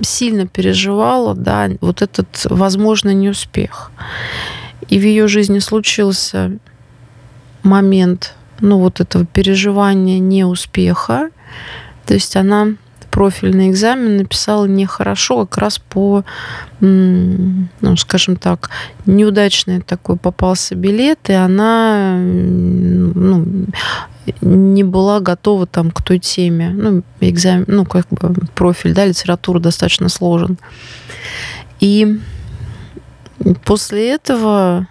[0.00, 3.90] сильно переживала, да, вот этот возможный неуспех.
[4.88, 6.58] И в ее жизни случился
[7.62, 11.30] момент, ну, вот этого переживания неуспеха.
[12.06, 12.74] То есть она
[13.14, 16.24] профильный экзамен написала нехорошо, как раз по,
[16.80, 18.70] ну, скажем так,
[19.06, 23.46] неудачный такой попался билет, и она ну,
[24.40, 26.70] не была готова там к той теме.
[26.70, 30.58] Ну, экзамен, ну, как бы профиль, да, литература достаточно сложен.
[31.78, 32.18] И
[33.64, 34.88] после этого,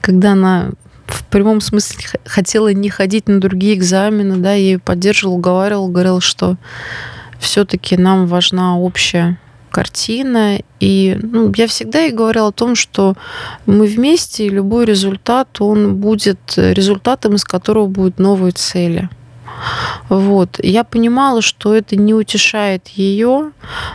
[0.00, 0.70] когда она
[1.16, 6.20] в прямом смысле хотела не ходить на другие экзамены, да, я ее поддерживала, уговаривала, говорила,
[6.20, 6.56] что
[7.38, 9.38] все-таки нам важна общая
[9.70, 10.60] картина.
[10.80, 13.14] И ну, я всегда и говорила о том, что
[13.64, 19.08] мы вместе, и любой результат, он будет результатом, из которого будут новые цели.
[20.08, 20.60] Вот.
[20.62, 23.52] Я понимала, что это не утешает ее,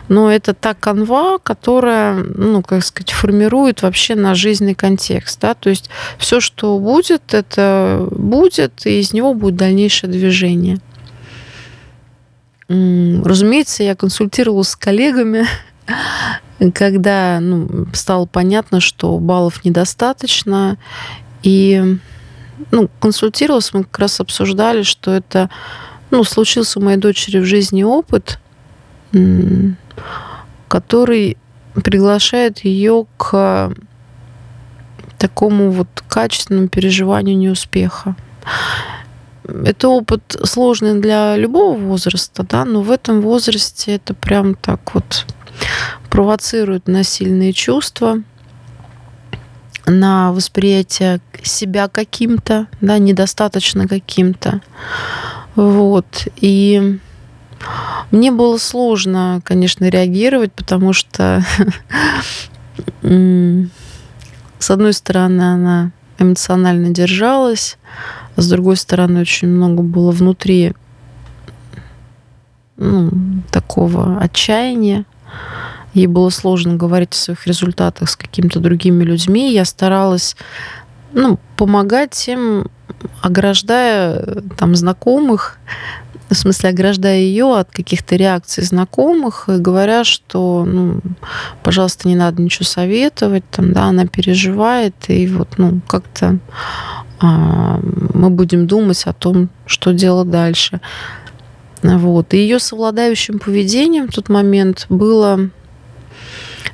[0.09, 5.39] но это та канва, которая, ну, как сказать, формирует вообще наш жизненный контекст.
[5.39, 5.53] Да?
[5.53, 10.79] То есть все, что будет, это будет, и из него будет дальнейшее движение.
[12.67, 15.45] Разумеется, я консультировалась с коллегами,
[16.73, 20.77] когда ну, стало понятно, что баллов недостаточно.
[21.43, 21.97] И
[22.71, 25.49] ну, консультировалась, мы как раз обсуждали, что это
[26.11, 28.39] ну, случился у моей дочери в жизни опыт,
[30.67, 31.37] который
[31.73, 33.73] приглашает ее к
[35.17, 38.15] такому вот качественному переживанию неуспеха.
[39.43, 45.25] Это опыт сложный для любого возраста, да, но в этом возрасте это прям так вот
[46.09, 48.21] провоцирует на сильные чувства,
[49.91, 54.61] на восприятие себя каким-то, да, недостаточно каким-то.
[55.55, 56.27] Вот.
[56.37, 56.99] И
[58.11, 61.43] мне было сложно, конечно, реагировать, потому что
[63.01, 67.77] с одной стороны она эмоционально держалась,
[68.37, 70.73] с другой стороны, очень много было внутри
[72.77, 73.11] ну,
[73.51, 75.05] такого отчаяния.
[75.93, 79.53] Ей было сложно говорить о своих результатах с какими-то другими людьми.
[79.53, 80.35] Я старалась
[81.13, 82.67] ну, помогать им,
[83.21, 85.57] ограждая там знакомых,
[86.29, 91.01] в смысле ограждая ее от каких-то реакций знакомых, и говоря, что, ну,
[91.61, 96.39] пожалуйста, не надо ничего советовать, там, да, она переживает, и вот, ну, как-то
[97.19, 97.79] а,
[98.13, 100.79] мы будем думать о том, что делать дальше.
[101.83, 102.33] Вот.
[102.33, 105.49] И ее совладающим поведением в тот момент было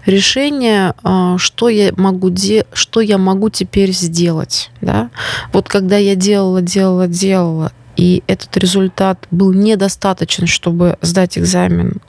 [0.07, 4.71] решение, а, что я могу, де- что я могу теперь сделать.
[4.81, 5.09] Да?
[5.53, 12.01] Вот когда я делала, делала, делала, и этот результат был недостаточен, чтобы сдать экзамен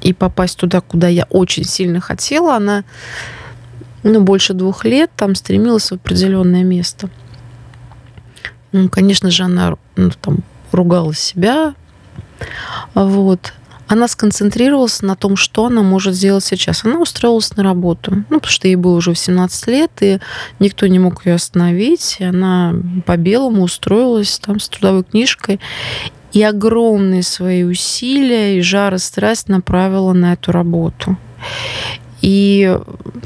[0.00, 2.84] и попасть туда, куда я очень сильно хотела, она
[4.02, 7.10] ну, больше двух лет там стремилась в определенное место–
[8.74, 10.38] ну, конечно же, она ну, там,
[10.72, 11.74] ругала себя.
[12.94, 13.52] Вот.
[13.86, 16.84] Она сконцентрировалась на том, что она может сделать сейчас.
[16.84, 20.18] Она устроилась на работу, ну, потому что ей было уже 18 лет, и
[20.58, 22.16] никто не мог ее остановить.
[22.20, 22.74] И она
[23.06, 25.60] по-белому устроилась там с трудовой книжкой
[26.32, 31.16] и огромные свои усилия и жар страсть направила на эту работу.
[32.20, 32.76] И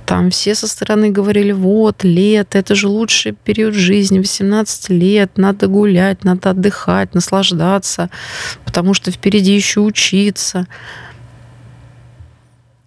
[0.09, 5.66] там все со стороны говорили, вот, лето, это же лучший период жизни, 18 лет, надо
[5.66, 8.09] гулять, надо отдыхать, наслаждаться,
[8.64, 10.66] потому что впереди еще учиться.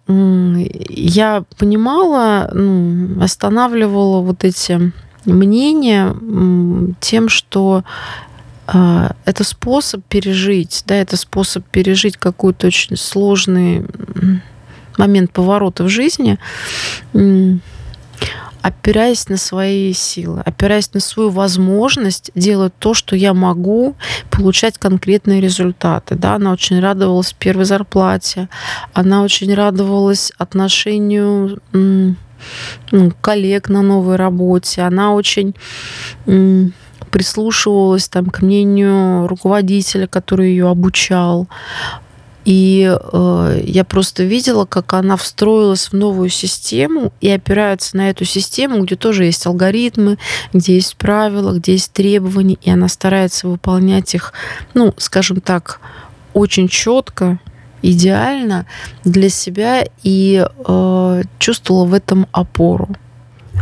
[0.08, 4.92] Я понимала, ну, останавливала вот эти
[5.24, 6.16] мнения
[6.98, 7.84] тем, что
[8.66, 13.86] а, это способ пережить, да, это способ пережить какой-то очень сложный
[14.98, 16.38] момент поворота в жизни,
[18.62, 23.96] опираясь на свои силы, опираясь на свою возможность делать то, что я могу,
[24.30, 26.14] получать конкретные результаты.
[26.14, 28.48] Да, она очень радовалась первой зарплате,
[28.94, 35.54] она очень радовалась отношению ну, коллег на новой работе, она очень
[37.12, 41.46] прислушивалась там, к мнению руководителя, который ее обучал.
[42.44, 48.24] И э, я просто видела, как она встроилась в новую систему и опирается на эту
[48.24, 50.18] систему, где тоже есть алгоритмы,
[50.52, 54.32] где есть правила, где есть требования, и она старается выполнять их,
[54.74, 55.80] ну, скажем так,
[56.34, 57.38] очень четко,
[57.82, 58.66] идеально
[59.04, 62.88] для себя и э, чувствовала в этом опору.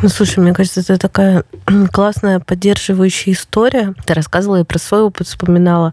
[0.03, 1.45] Ну, слушай, мне кажется, это такая
[1.93, 3.95] классная поддерживающая история.
[4.07, 5.93] Ты рассказывала и про свой опыт вспоминала.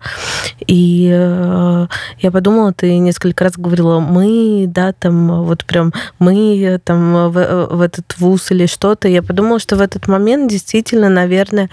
[0.66, 1.88] И э,
[2.20, 7.82] я подумала, ты несколько раз говорила, мы, да, там, вот прям мы там в, в
[7.82, 9.10] этот вуз или что-то.
[9.10, 11.70] Я подумала, что в этот момент действительно, наверное,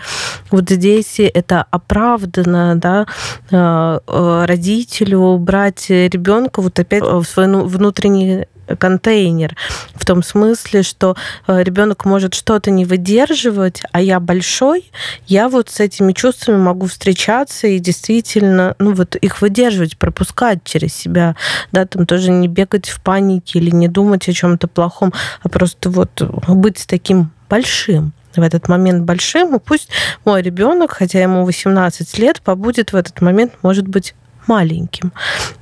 [0.51, 3.07] вот здесь это оправдано, да,
[3.53, 8.47] э, э родителю брать ребенка вот опять в свой ну, внутренний
[8.79, 9.57] контейнер.
[9.95, 14.91] В том смысле, что э, ребенок может что-то не выдерживать, а я большой,
[15.27, 20.95] я вот с этими чувствами могу встречаться и действительно, ну вот их выдерживать, пропускать через
[20.95, 21.37] себя,
[21.73, 25.13] да, там тоже не бегать в панике или не думать о чем-то плохом,
[25.43, 29.89] а просто вот быть таким большим в этот момент большим, и пусть
[30.25, 34.15] мой ребенок, хотя ему 18 лет, побудет в этот момент, может быть,
[34.47, 35.13] маленьким,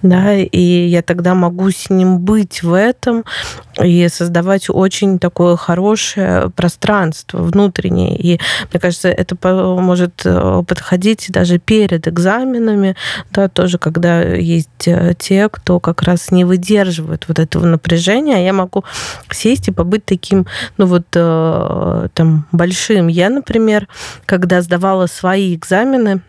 [0.03, 3.25] да, и я тогда могу с ним быть в этом
[3.83, 8.17] и создавать очень такое хорошее пространство внутреннее.
[8.17, 9.37] И мне кажется, это
[9.81, 12.97] может э, подходить даже перед экзаменами,
[13.31, 18.41] да, тоже когда есть э, те, кто как раз не выдерживает вот этого напряжения, а
[18.41, 18.85] я могу
[19.31, 23.09] сесть и побыть таким, ну вот э, там большим.
[23.09, 23.89] Я, например,
[24.27, 26.21] когда сдавала свои экзамены,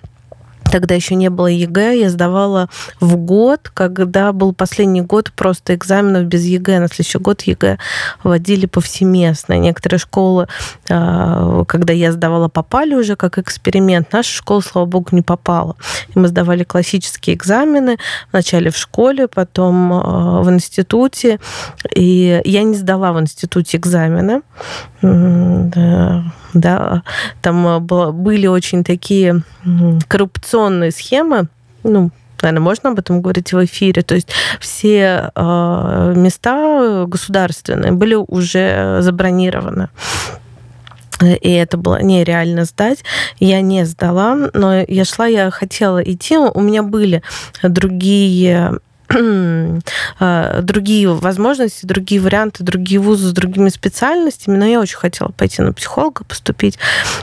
[0.74, 2.68] тогда еще не было ЕГЭ, я сдавала
[3.00, 6.80] в год, когда был последний год просто экзаменов без ЕГЭ.
[6.80, 7.78] На следующий год ЕГЭ
[8.24, 9.54] вводили повсеместно.
[9.54, 10.48] Некоторые школы,
[10.90, 14.12] а, когда я сдавала, попали уже как эксперимент.
[14.12, 15.76] Наша школа, слава богу, не попала.
[16.16, 17.98] И мы сдавали классические экзамены
[18.32, 21.40] вначале в школе, потом а, в институте.
[21.96, 24.42] И я не сдала в институте экзамены.
[25.04, 26.24] Да,
[26.62, 29.44] там а, были очень такие
[30.08, 31.48] коррупционные схемы,
[31.84, 34.04] ну, наверное, можно об этом говорить в эфире.
[34.04, 34.30] То есть
[34.60, 39.90] все э, места государственные были уже забронированы.
[41.22, 43.04] И это было нереально сдать.
[43.40, 46.38] Я не сдала, но я шла, я хотела идти.
[46.38, 47.22] У меня были
[47.62, 48.80] другие
[50.62, 55.74] другие возможности, другие варианты, другие вузы с другими специальностями, но я очень хотела пойти на
[55.74, 56.78] психолога поступить.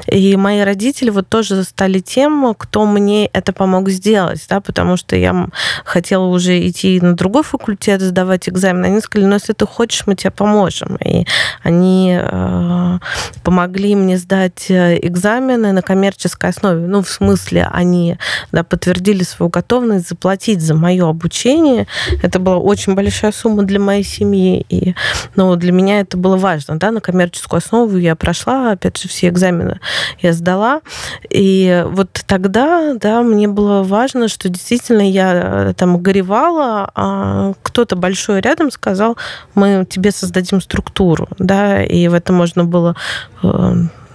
[0.07, 5.17] И мои родители вот тоже стали тем, кто мне это помог сделать, да, потому что
[5.17, 5.49] я
[5.85, 8.85] хотела уже идти на другой факультет, сдавать экзамен.
[8.85, 10.97] Они сказали, ну, если ты хочешь, мы тебе поможем.
[10.97, 11.27] И
[11.63, 12.99] они э,
[13.43, 16.87] помогли мне сдать э, экзамены на коммерческой основе.
[16.87, 18.17] Ну, в смысле, они
[18.53, 21.80] да, подтвердили свою готовность заплатить за мое обучение,
[22.23, 24.65] это была очень большая сумма для моей семьи.
[24.69, 24.95] И
[25.37, 26.79] ну, для меня это было важно.
[26.79, 26.91] Да?
[26.91, 29.81] На коммерческую основу я прошла, опять же, все экзамены
[30.21, 30.81] я сдала.
[31.29, 35.33] И вот тогда да, мне было важно, что действительно я
[35.71, 39.17] э, там горевала, а кто-то большой рядом сказал,
[39.55, 41.29] мы тебе создадим структуру.
[41.39, 41.83] Да?
[41.83, 42.97] И в это можно было
[43.43, 43.75] Э,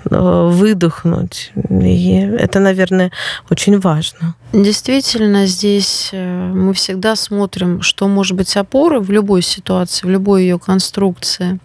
[0.09, 1.51] выдохнуть.
[1.69, 3.11] И это, наверное,
[3.49, 4.35] очень важно.
[4.53, 10.43] Действительно, здесь э, мы всегда смотрим, что может быть опорой в любой ситуации, в любой
[10.43, 11.59] ее конструкции.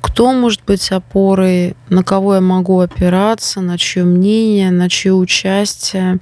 [0.00, 6.18] Кто может быть опорой, на кого я могу опираться, на чье мнение, на чье участие,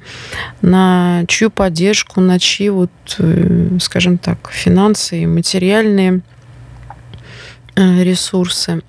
[0.60, 6.20] на чью поддержку, на чьи, вот, э, скажем так, финансы и материальные
[7.76, 8.82] ресурсы.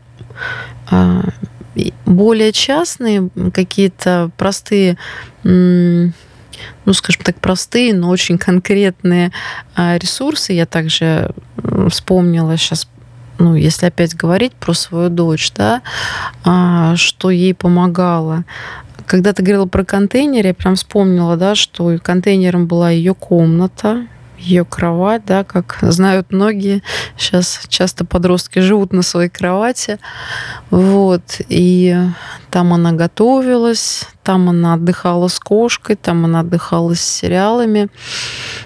[2.05, 4.97] Более частные, какие-то простые
[5.43, 9.32] ну, скажем так, простые, но очень конкретные
[9.76, 10.53] а, ресурсы.
[10.53, 11.32] Я также
[11.89, 12.88] вспомнила сейчас
[13.39, 15.82] ну, если опять говорить про свою дочь, да,
[16.43, 18.43] а, что ей помогало.
[19.07, 24.05] Когда ты говорила про контейнер, я прям вспомнила, да, что контейнером была ее комната,
[24.41, 26.83] ее кровать, да, как знают многие.
[27.17, 29.99] Сейчас часто подростки живут на своей кровати.
[30.69, 31.21] Вот.
[31.47, 31.95] И
[32.49, 37.89] там она готовилась, там она отдыхала с кошкой, там она отдыхала с сериалами.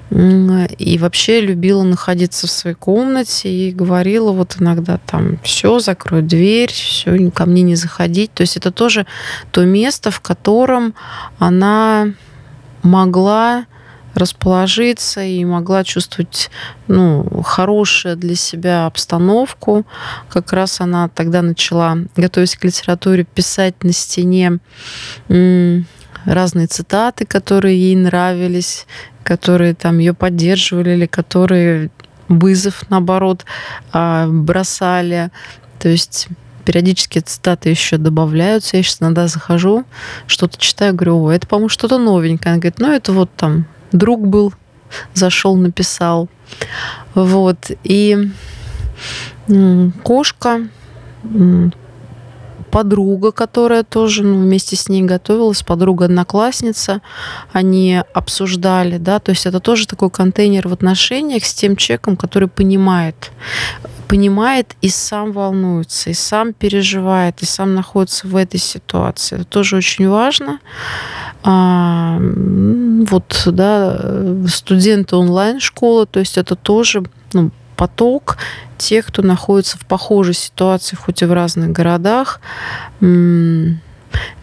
[0.09, 6.71] И вообще любила находиться в своей комнате и говорила вот иногда там, все, закрой дверь,
[6.71, 8.33] все, ко мне не заходить.
[8.33, 9.05] То есть это тоже
[9.51, 10.95] то место, в котором
[11.37, 12.07] она
[12.81, 13.65] могла
[14.15, 16.49] расположиться и могла чувствовать
[16.87, 19.85] ну, хорошую для себя обстановку.
[20.29, 24.59] Как раз она тогда начала, готовясь к литературе, писать на стене
[26.25, 28.87] разные цитаты, которые ей нравились,
[29.23, 31.91] которые там ее поддерживали или которые
[32.27, 33.45] вызов, наоборот,
[33.91, 35.29] а, бросали.
[35.77, 36.29] То есть
[36.63, 38.77] периодически цитаты еще добавляются.
[38.77, 39.85] Я сейчас иногда захожу,
[40.25, 42.53] что-то читаю, говорю, о, это, по-моему, что-то новенькое.
[42.53, 43.67] Она говорит, ну, это вот там
[43.97, 44.53] друг был,
[45.13, 46.27] зашел, написал.
[47.13, 47.71] Вот.
[47.83, 48.29] И
[50.03, 50.67] кошка,
[52.71, 57.01] подруга, которая тоже ну, вместе с ней готовилась, подруга-одноклассница,
[57.53, 62.49] они обсуждали, да, то есть это тоже такой контейнер в отношениях с тем человеком, который
[62.49, 63.31] понимает,
[64.07, 69.35] понимает и сам волнуется, и сам переживает, и сам находится в этой ситуации.
[69.35, 70.59] Это тоже очень важно.
[71.43, 77.03] А, вот, да, студенты онлайн-школы, то есть это тоже
[77.33, 78.37] ну, поток
[78.77, 82.41] тех, кто находится в похожей ситуации, хоть и в разных городах.
[83.01, 83.05] А,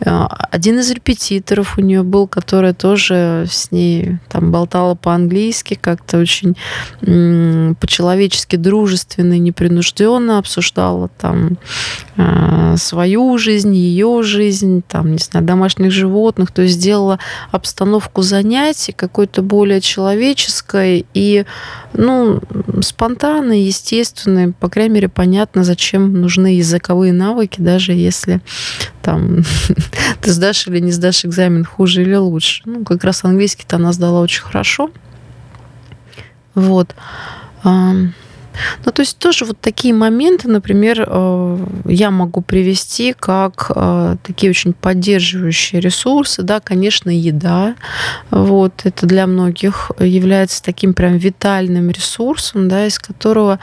[0.04, 6.56] один из репетиторов у нее был, который тоже с ней там болтала по-английски, как-то очень
[7.80, 11.58] по-человечески дружественно и непринужденно обсуждала там
[12.16, 17.18] а, свою жизнь, ее жизнь, там, не знаю, домашних животных, то есть сделала
[17.50, 21.44] обстановку занятий какой-то более человеческой и,
[21.94, 22.40] ну,
[22.80, 28.40] спонтанной, естественной, по крайней мере, понятно, зачем нужны языковые навыки, даже если
[29.02, 29.42] там
[30.20, 32.62] ты сдашь или не сдашь экзамен хуже или лучше.
[32.64, 34.90] Ну, как раз английский-то она сдала очень хорошо.
[36.54, 36.94] Вот.
[38.84, 44.50] Ну, то есть тоже вот такие моменты, например, э, я могу привести как э, такие
[44.50, 47.74] очень поддерживающие ресурсы, да, конечно, еда,
[48.30, 53.58] вот, это для многих является таким прям витальным ресурсом, да, из которого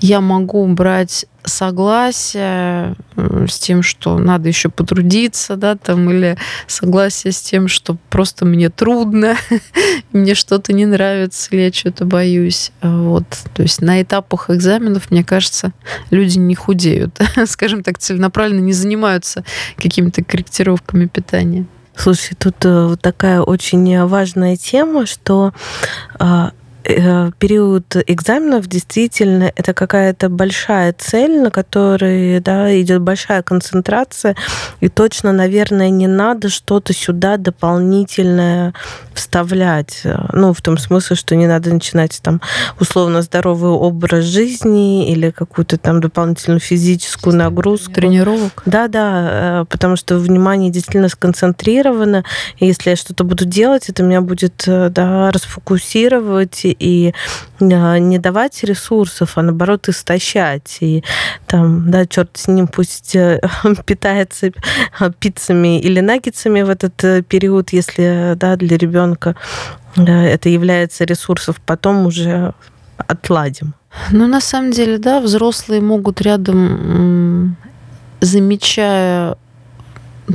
[0.00, 6.36] я могу брать согласие с тем, что надо еще потрудиться, да, там, или
[6.66, 9.36] согласие с тем, что просто мне трудно,
[10.12, 12.72] мне что-то не нравится, или я что-то боюсь.
[12.80, 13.26] Вот.
[13.54, 15.72] То есть на этапах экзаменов, мне кажется,
[16.10, 19.44] люди не худеют, скажем так, целенаправленно не занимаются
[19.76, 21.66] какими-то корректировками питания.
[21.94, 25.52] Слушай, тут э, такая очень важная тема, что
[26.18, 34.36] а, период экзаменов действительно это какая-то большая цель, на которой да, идет большая концентрация,
[34.80, 38.74] и точно, наверное, не надо что-то сюда дополнительное
[39.14, 40.02] вставлять.
[40.32, 42.40] Ну, в том смысле, что не надо начинать там
[42.80, 47.92] условно здоровый образ жизни или какую-то там дополнительную физическую нагрузку.
[47.92, 48.62] Тренировок.
[48.66, 52.24] Да, да, э, потому что внимание действительно сконцентрировано,
[52.58, 57.14] и если я что-то буду делать, это меня будет э, да, расфокусировать и
[57.60, 60.78] а, не давать ресурсов, а наоборот истощать.
[60.80, 61.04] И
[61.46, 63.40] там, да, черт с ним, пусть э,
[63.86, 64.52] питается
[65.18, 69.36] пиццами или наггетсами в этот э, период, если да, для ребенка
[69.96, 72.54] это является ресурсом, потом уже
[72.96, 73.74] отладим.
[74.10, 77.56] Ну, на самом деле, да, взрослые могут рядом,
[78.20, 79.36] замечая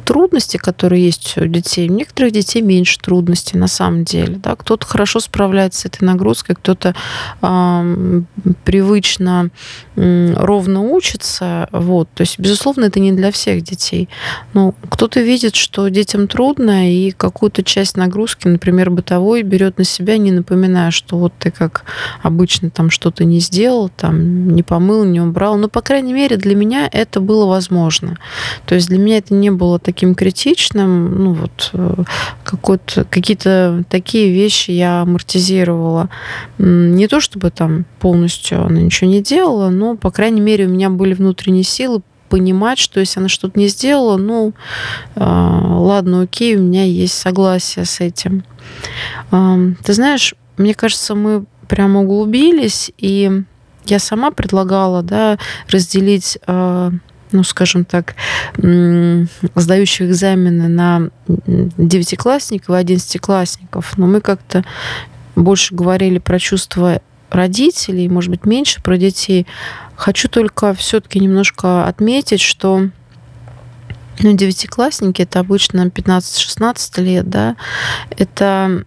[0.03, 1.89] трудности, которые есть у детей.
[1.89, 4.35] У некоторых детей меньше трудностей на самом деле.
[4.35, 4.55] Да?
[4.55, 6.93] Кто-то хорошо справляется с этой нагрузкой, кто-то
[7.41, 8.21] э,
[8.65, 9.49] привычно
[9.95, 11.69] э, ровно учится.
[11.71, 12.09] Вот.
[12.13, 14.09] То есть, безусловно, это не для всех детей.
[14.53, 20.17] Но кто-то видит, что детям трудно, и какую-то часть нагрузки, например, бытовой, берет на себя,
[20.17, 21.85] не напоминая, что вот ты как
[22.21, 25.57] обычно там что-то не сделал, там не помыл, не убрал.
[25.57, 28.17] Но, по крайней мере, для меня это было возможно.
[28.65, 31.23] То есть для меня это не было было таким критичным.
[31.23, 32.03] Ну вот э,
[33.09, 36.09] какие-то такие вещи я амортизировала.
[36.57, 40.89] Не то чтобы там полностью она ничего не делала, но, по крайней мере, у меня
[40.89, 44.53] были внутренние силы понимать, что если она что-то не сделала, ну,
[45.15, 48.43] э, ладно, окей, у меня есть согласие с этим.
[49.32, 53.43] Э, ты знаешь, мне кажется, мы прямо углубились, и
[53.86, 55.38] я сама предлагала, да,
[55.69, 56.91] разделить э,
[57.32, 58.15] ну, скажем так,
[58.57, 64.63] сдающих экзамены на девятиклассников и одиннадцатиклассников, но мы как-то
[65.36, 69.45] больше говорили про чувства родителей, может быть, меньше про детей.
[69.95, 72.89] Хочу только все-таки немножко отметить, что
[74.19, 77.55] ну, девятиклассники это обычно 15-16 лет, да,
[78.17, 78.84] это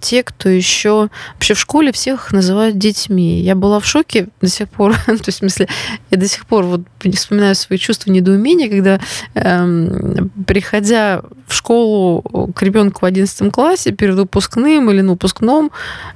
[0.00, 3.40] те, кто еще вообще в школе всех называют детьми.
[3.40, 5.68] Я была в шоке до сих пор, то есть, в смысле,
[6.10, 9.00] я до сих пор вот вспоминаю свои чувства недоумения, когда,
[9.34, 12.22] эм, приходя в школу
[12.54, 15.70] к ребенку в 11 классе перед выпускным или на выпускном,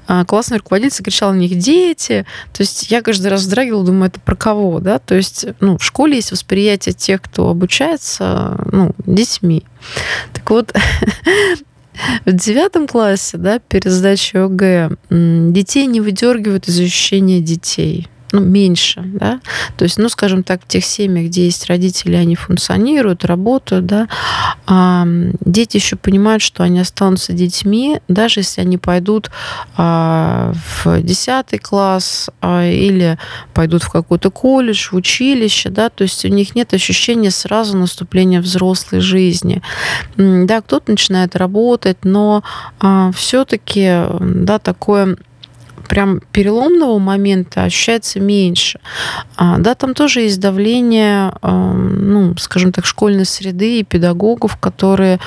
[0.08, 4.20] э, классная руководительница кричала на них «дети», то есть я каждый раз вздрагивала, думаю, это
[4.20, 9.64] про кого, да, то есть, ну, в школе есть восприятие тех, кто обучается ну, детьми.
[10.32, 10.72] Так вот,
[12.24, 19.02] в девятом классе, да, перед сдачей ОГЭ, детей не выдергивают из ощущения детей ну, меньше,
[19.04, 19.40] да,
[19.78, 24.08] то есть, ну, скажем так, в тех семьях, где есть родители, они функционируют, работают, да,
[24.66, 25.06] а
[25.40, 29.30] дети еще понимают, что они останутся детьми, даже если они пойдут
[29.76, 30.52] а,
[30.84, 33.18] в 10 класс а, или
[33.54, 38.40] пойдут в какой-то колледж, в училище, да, то есть у них нет ощущения сразу наступления
[38.42, 39.62] взрослой жизни.
[40.16, 42.42] Да, кто-то начинает работать, но
[42.80, 45.16] а, все-таки, да, такое
[45.86, 48.80] прям переломного момента ощущается меньше.
[49.36, 55.18] А, да, там тоже есть давление, ну, скажем так, школьной среды и педагогов, которые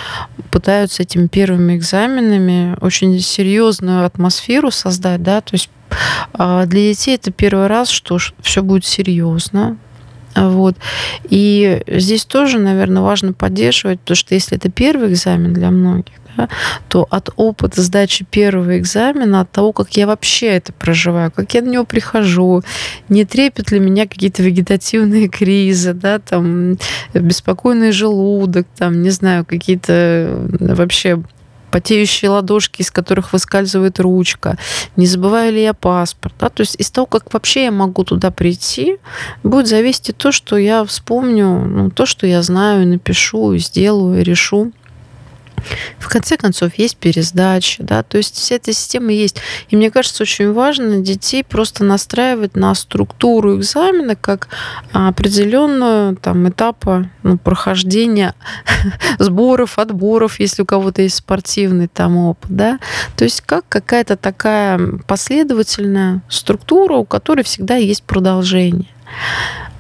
[0.52, 5.70] пытаются этими первыми экзаменами очень серьезную атмосферу создать, да, то есть
[6.34, 9.78] а, для детей это первый раз, что все будет серьезно,
[10.36, 10.76] вот.
[11.30, 16.50] И здесь тоже, наверное, важно поддерживать, потому что если это первый экзамен для многих, да,
[16.88, 21.62] то от опыта сдачи первого экзамена, от того, как я вообще это проживаю, как я
[21.62, 22.64] на него прихожу,
[23.10, 26.78] не трепет ли меня какие-то вегетативные кризы, да, там,
[27.14, 31.22] беспокойный желудок, там, не знаю, какие-то вообще
[31.70, 34.58] потеющие ладошки, из которых выскальзывает ручка,
[34.96, 36.36] не забываю ли я паспорт.
[36.40, 36.50] Да?
[36.50, 38.98] То есть из того, как вообще я могу туда прийти,
[39.44, 44.72] будет зависеть то, что я вспомню, ну, то, что я знаю, напишу, сделаю, решу.
[46.00, 49.38] В конце концов, есть пересдача, да, то есть вся эта система есть.
[49.70, 54.50] И мне кажется, очень важно детей просто настраивать на структуру экзамена как
[54.92, 58.36] определенную там этапа ну, прохождения
[59.20, 62.80] сборов, отборов, если у кого-то есть спортивный там опыт, да,
[63.16, 68.90] то есть как какая-то такая последовательная структура, у которой всегда есть продолжение.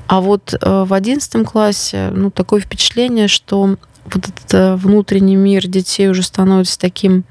[0.09, 3.75] А вот э, в одиннадцатом классе, ну, такое впечатление, что
[4.15, 7.25] вот этот э, внутренний мир детей уже становится таким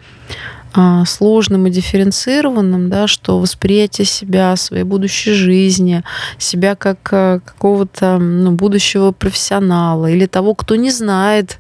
[0.74, 6.05] а, сложным и дифференцированным, да, что восприятие себя, своей будущей жизни,
[6.37, 11.59] себя как э, какого-то ну, будущего профессионала или того, кто не знает,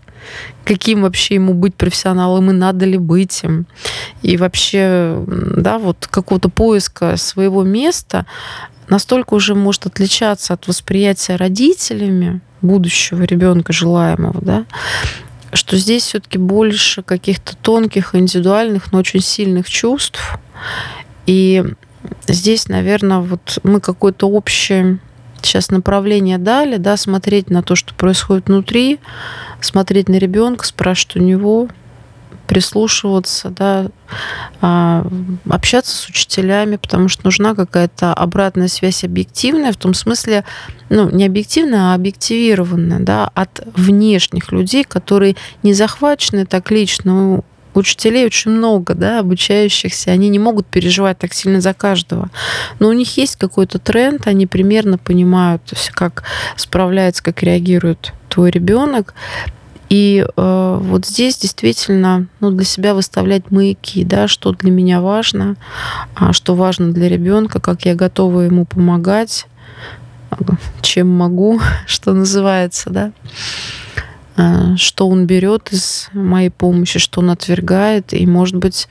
[0.64, 3.66] каким вообще ему быть профессионалом и надо ли быть им.
[4.22, 8.26] И вообще, да, вот какого-то поиска своего места
[8.88, 14.64] настолько уже может отличаться от восприятия родителями, будущего ребенка желаемого, да,
[15.52, 20.38] что здесь все-таки больше каких-то тонких, индивидуальных, но очень сильных чувств.
[21.26, 21.64] И
[22.26, 24.98] здесь, наверное, вот мы какое-то общее
[25.42, 28.98] сейчас направление дали, да, смотреть на то, что происходит внутри,
[29.60, 31.68] смотреть на ребенка, спрашивать у него,
[32.48, 33.88] прислушиваться, да,
[34.60, 35.06] а,
[35.48, 40.44] общаться с учителями, потому что нужна какая-то обратная связь объективная, в том смысле,
[40.88, 47.42] ну, не объективная, а объективированная, да, от внешних людей, которые не захвачены так лично
[47.74, 52.30] учителей очень много, да, обучающихся, они не могут переживать так сильно за каждого.
[52.78, 56.24] Но у них есть какой-то тренд, они примерно понимают, как
[56.56, 59.14] справляется, как реагирует твой ребенок.
[59.88, 65.56] И э, вот здесь действительно ну, для себя выставлять маяки, да, что для меня важно,
[66.14, 69.46] а что важно для ребенка, как я готова ему помогать,
[70.82, 73.12] чем могу, что называется, да,
[74.36, 78.88] э, что он берет из моей помощи, что он отвергает, и, может быть,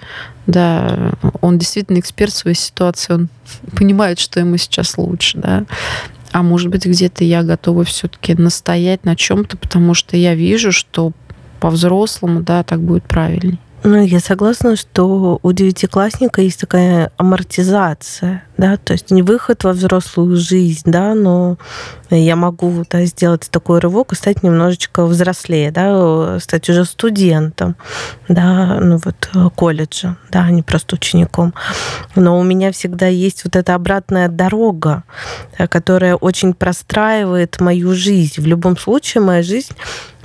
[0.48, 3.30] да, он действительно эксперт в своей ситуации, он
[3.78, 5.66] понимает, что ему сейчас лучше, да,
[6.32, 11.11] а может быть, где-то я готова все-таки настоять на чем-то, потому что я вижу, что
[11.59, 13.59] по-взрослому, да, так будет правильней.
[13.89, 19.71] Ну, я согласна, что у девятиклассника есть такая амортизация, да, то есть не выход во
[19.71, 21.57] взрослую жизнь, да, но
[22.09, 27.77] я могу да, сделать такой рывок и стать немножечко взрослее, да, стать уже студентом,
[28.27, 31.53] да, ну вот колледжа, да, а не просто учеником.
[32.13, 35.05] Но у меня всегда есть вот эта обратная дорога,
[35.69, 38.41] которая очень простраивает мою жизнь.
[38.41, 39.71] В любом случае моя жизнь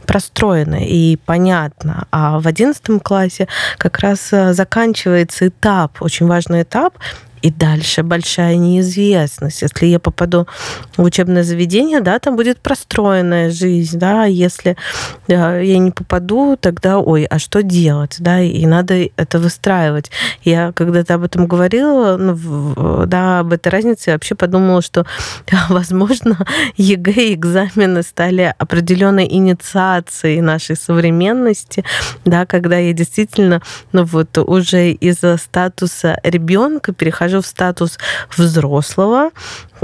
[0.07, 2.07] простроено и понятно.
[2.11, 3.49] А в одиннадцатом классе
[3.79, 6.99] как раз заканчивается этап, очень важный этап,
[7.43, 9.63] и дальше большая неизвестность.
[9.63, 10.47] Если я попаду
[10.97, 14.77] в учебное заведение, да, там будет простроенная жизнь, да, если
[15.27, 20.11] я не попаду, тогда, ой, а что делать, да, и надо это выстраивать.
[20.43, 25.05] Я когда-то об этом говорила, ну, да, об этой разнице, вообще подумала, что,
[25.69, 26.39] возможно,
[26.77, 31.85] ЕГЭ экзамены стали определенной инициацией нашей современности,
[32.25, 33.63] да, когда я действительно,
[33.93, 37.99] ну вот уже из статуса ребенка перехожу перехожу в статус
[38.37, 39.31] взрослого,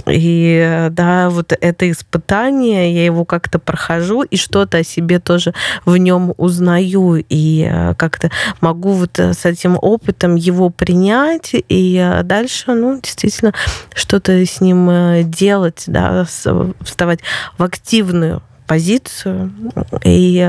[0.06, 5.96] и да, вот это испытание, я его как-то прохожу, и что-то о себе тоже в
[5.96, 8.30] нем узнаю, и э, как-то
[8.60, 13.52] могу вот с этим опытом его принять, и э, дальше, ну, действительно,
[13.94, 17.20] что-то с ним э, делать, да, вставать
[17.58, 19.50] в активную позицию
[20.04, 20.46] и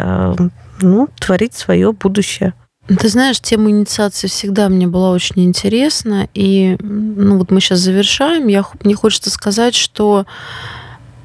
[0.82, 2.54] ну, творить свое будущее.
[2.98, 6.28] Ты знаешь, тема инициации всегда мне была очень интересна.
[6.34, 8.48] И ну, вот мы сейчас завершаем.
[8.48, 10.26] Я, мне хочется сказать, что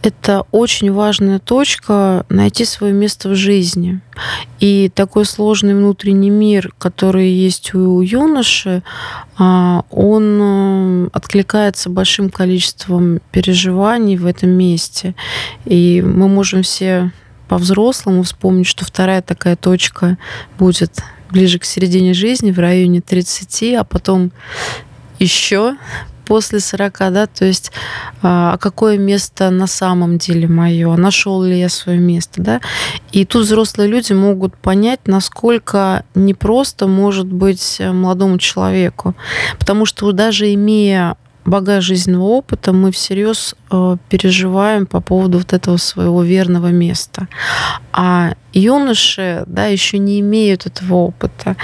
[0.03, 4.03] это очень важная точка найти свое место в жизни.
[4.61, 8.83] И такой сложный внутренний мир, который есть у юноши,
[9.39, 15.15] а, он э, откликается большим количеством переживаний в этом месте.
[15.65, 17.11] И мы можем все
[17.49, 20.19] по-взрослому вспомнить, что вторая такая точка
[20.59, 21.03] будет
[21.35, 24.31] ближе к середине жизни, в районе 30, а потом
[25.19, 25.77] еще
[26.25, 27.71] после 40, да, то есть
[28.23, 32.61] а, а какое место на самом деле мое, нашел ли я свое место, да,
[33.13, 39.15] и тут взрослые люди могут понять, насколько непросто может быть молодому человеку,
[39.59, 45.77] потому что даже имея багаж жизненного опыта, мы всерьез э, переживаем по поводу вот этого
[45.77, 47.29] своего верного места.
[47.93, 51.57] А юноши, да, еще не имеют этого опыта,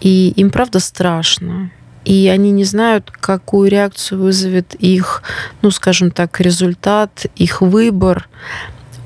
[0.00, 1.70] и им, правда, страшно.
[2.04, 5.22] И они не знают, какую реакцию вызовет их,
[5.62, 8.28] ну, скажем так, результат, их выбор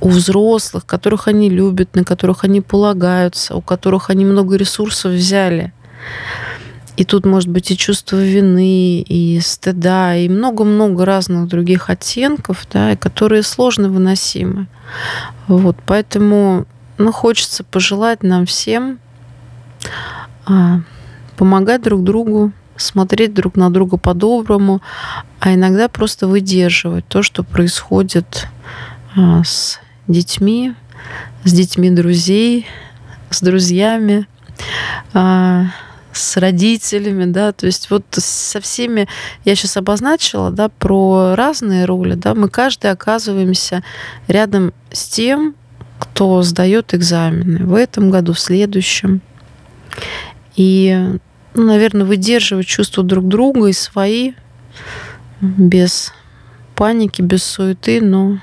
[0.00, 5.72] у взрослых, которых они любят, на которых они полагаются, у которых они много ресурсов взяли.
[6.96, 12.96] И тут может быть и чувство вины, и стыда, и много-много разных других оттенков, да,
[12.96, 14.68] которые сложно выносимы.
[15.48, 16.66] Вот, поэтому
[16.98, 19.00] ну, хочется пожелать нам всем
[20.46, 20.80] а,
[21.36, 24.80] помогать друг другу, смотреть друг на друга по-доброму,
[25.40, 28.46] а иногда просто выдерживать то, что происходит
[29.16, 30.74] а, с детьми,
[31.44, 32.66] с детьми друзей,
[33.30, 34.26] с друзьями.
[35.12, 35.66] А,
[36.16, 39.08] с родителями, да, то есть вот со всеми,
[39.44, 43.82] я сейчас обозначила, да, про разные роли, да, мы каждый оказываемся
[44.28, 45.54] рядом с тем,
[45.98, 49.20] кто сдает экзамены в этом году, в следующем.
[50.56, 50.96] И,
[51.54, 54.32] ну, наверное, выдерживать чувства друг друга и свои
[55.40, 56.12] без
[56.74, 58.38] паники, без суеты, но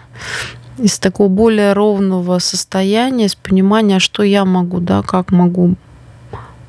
[0.78, 5.76] из такого более ровного состояния, с понимания, что я могу, да, как могу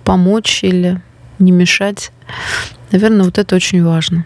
[0.05, 1.01] помочь или
[1.39, 2.13] не мешать.
[2.91, 4.25] Наверное, вот это очень важно.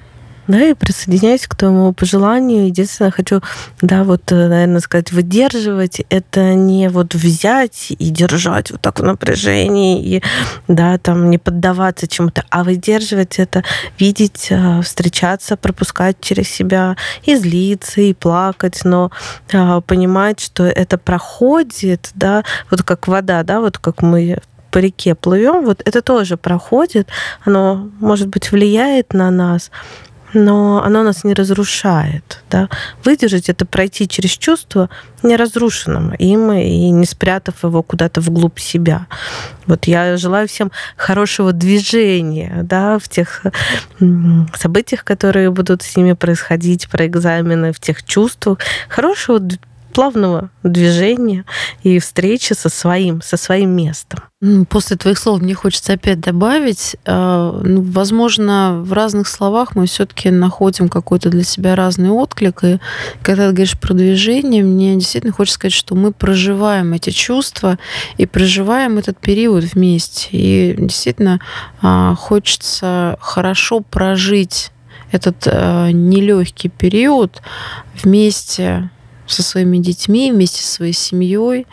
[0.49, 2.66] Да, и присоединяюсь к твоему пожеланию.
[2.66, 3.41] Единственное, хочу,
[3.83, 9.03] да, вот, э, наверное, сказать, выдерживать это не вот взять и держать вот так в
[9.03, 10.22] напряжении, и,
[10.68, 13.64] да, там не поддаваться чему-то, а выдерживать это,
[13.99, 19.11] видеть, э, встречаться, пропускать через себя и злиться, и плакать, но
[19.53, 24.39] а, понимать, что это проходит, да, вот как вода, да, вот как мы
[24.77, 27.09] по реке плывем, вот это тоже проходит,
[27.47, 29.70] оно, может быть, влияет на нас,
[30.35, 32.43] но оно нас не разрушает.
[32.51, 32.68] Да?
[33.03, 34.91] Выдержать это, пройти через чувство
[35.22, 39.07] не разрушенным им и не спрятав его куда-то вглубь себя.
[39.66, 43.45] Вот я желаю всем хорошего движения да, в тех
[44.55, 48.59] событиях, которые будут с ними происходить, про экзамены, в тех чувствах.
[48.91, 49.41] Хорошего
[49.97, 51.47] плавного движения
[51.82, 54.20] и встречи со своим, со своим местом.
[54.68, 60.30] После твоих слов мне хочется опять добавить, э, ну, возможно, в разных словах мы все-таки
[60.30, 62.62] находим какой-то для себя разный отклик.
[62.62, 62.78] И
[63.22, 67.78] когда ты говоришь про движение, мне действительно хочется сказать, что мы проживаем эти чувства
[68.18, 70.28] и проживаем этот период вместе.
[70.32, 71.40] И действительно
[71.80, 74.72] а, хочется хорошо прожить
[75.11, 77.40] этот э, нелегкий период
[78.03, 78.90] вместе
[79.27, 81.66] со своими детьми, вместе со своей семьей.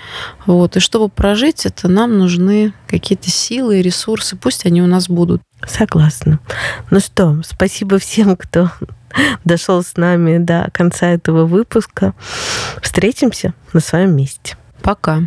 [0.45, 0.75] Вот.
[0.77, 4.35] И чтобы прожить это, нам нужны какие-то силы и ресурсы.
[4.35, 5.41] Пусть они у нас будут.
[5.65, 6.39] Согласна.
[6.89, 8.71] Ну что, спасибо всем, кто
[9.45, 12.13] дошел с нами до конца этого выпуска.
[12.81, 14.57] Встретимся на своем месте.
[14.81, 15.23] Пока.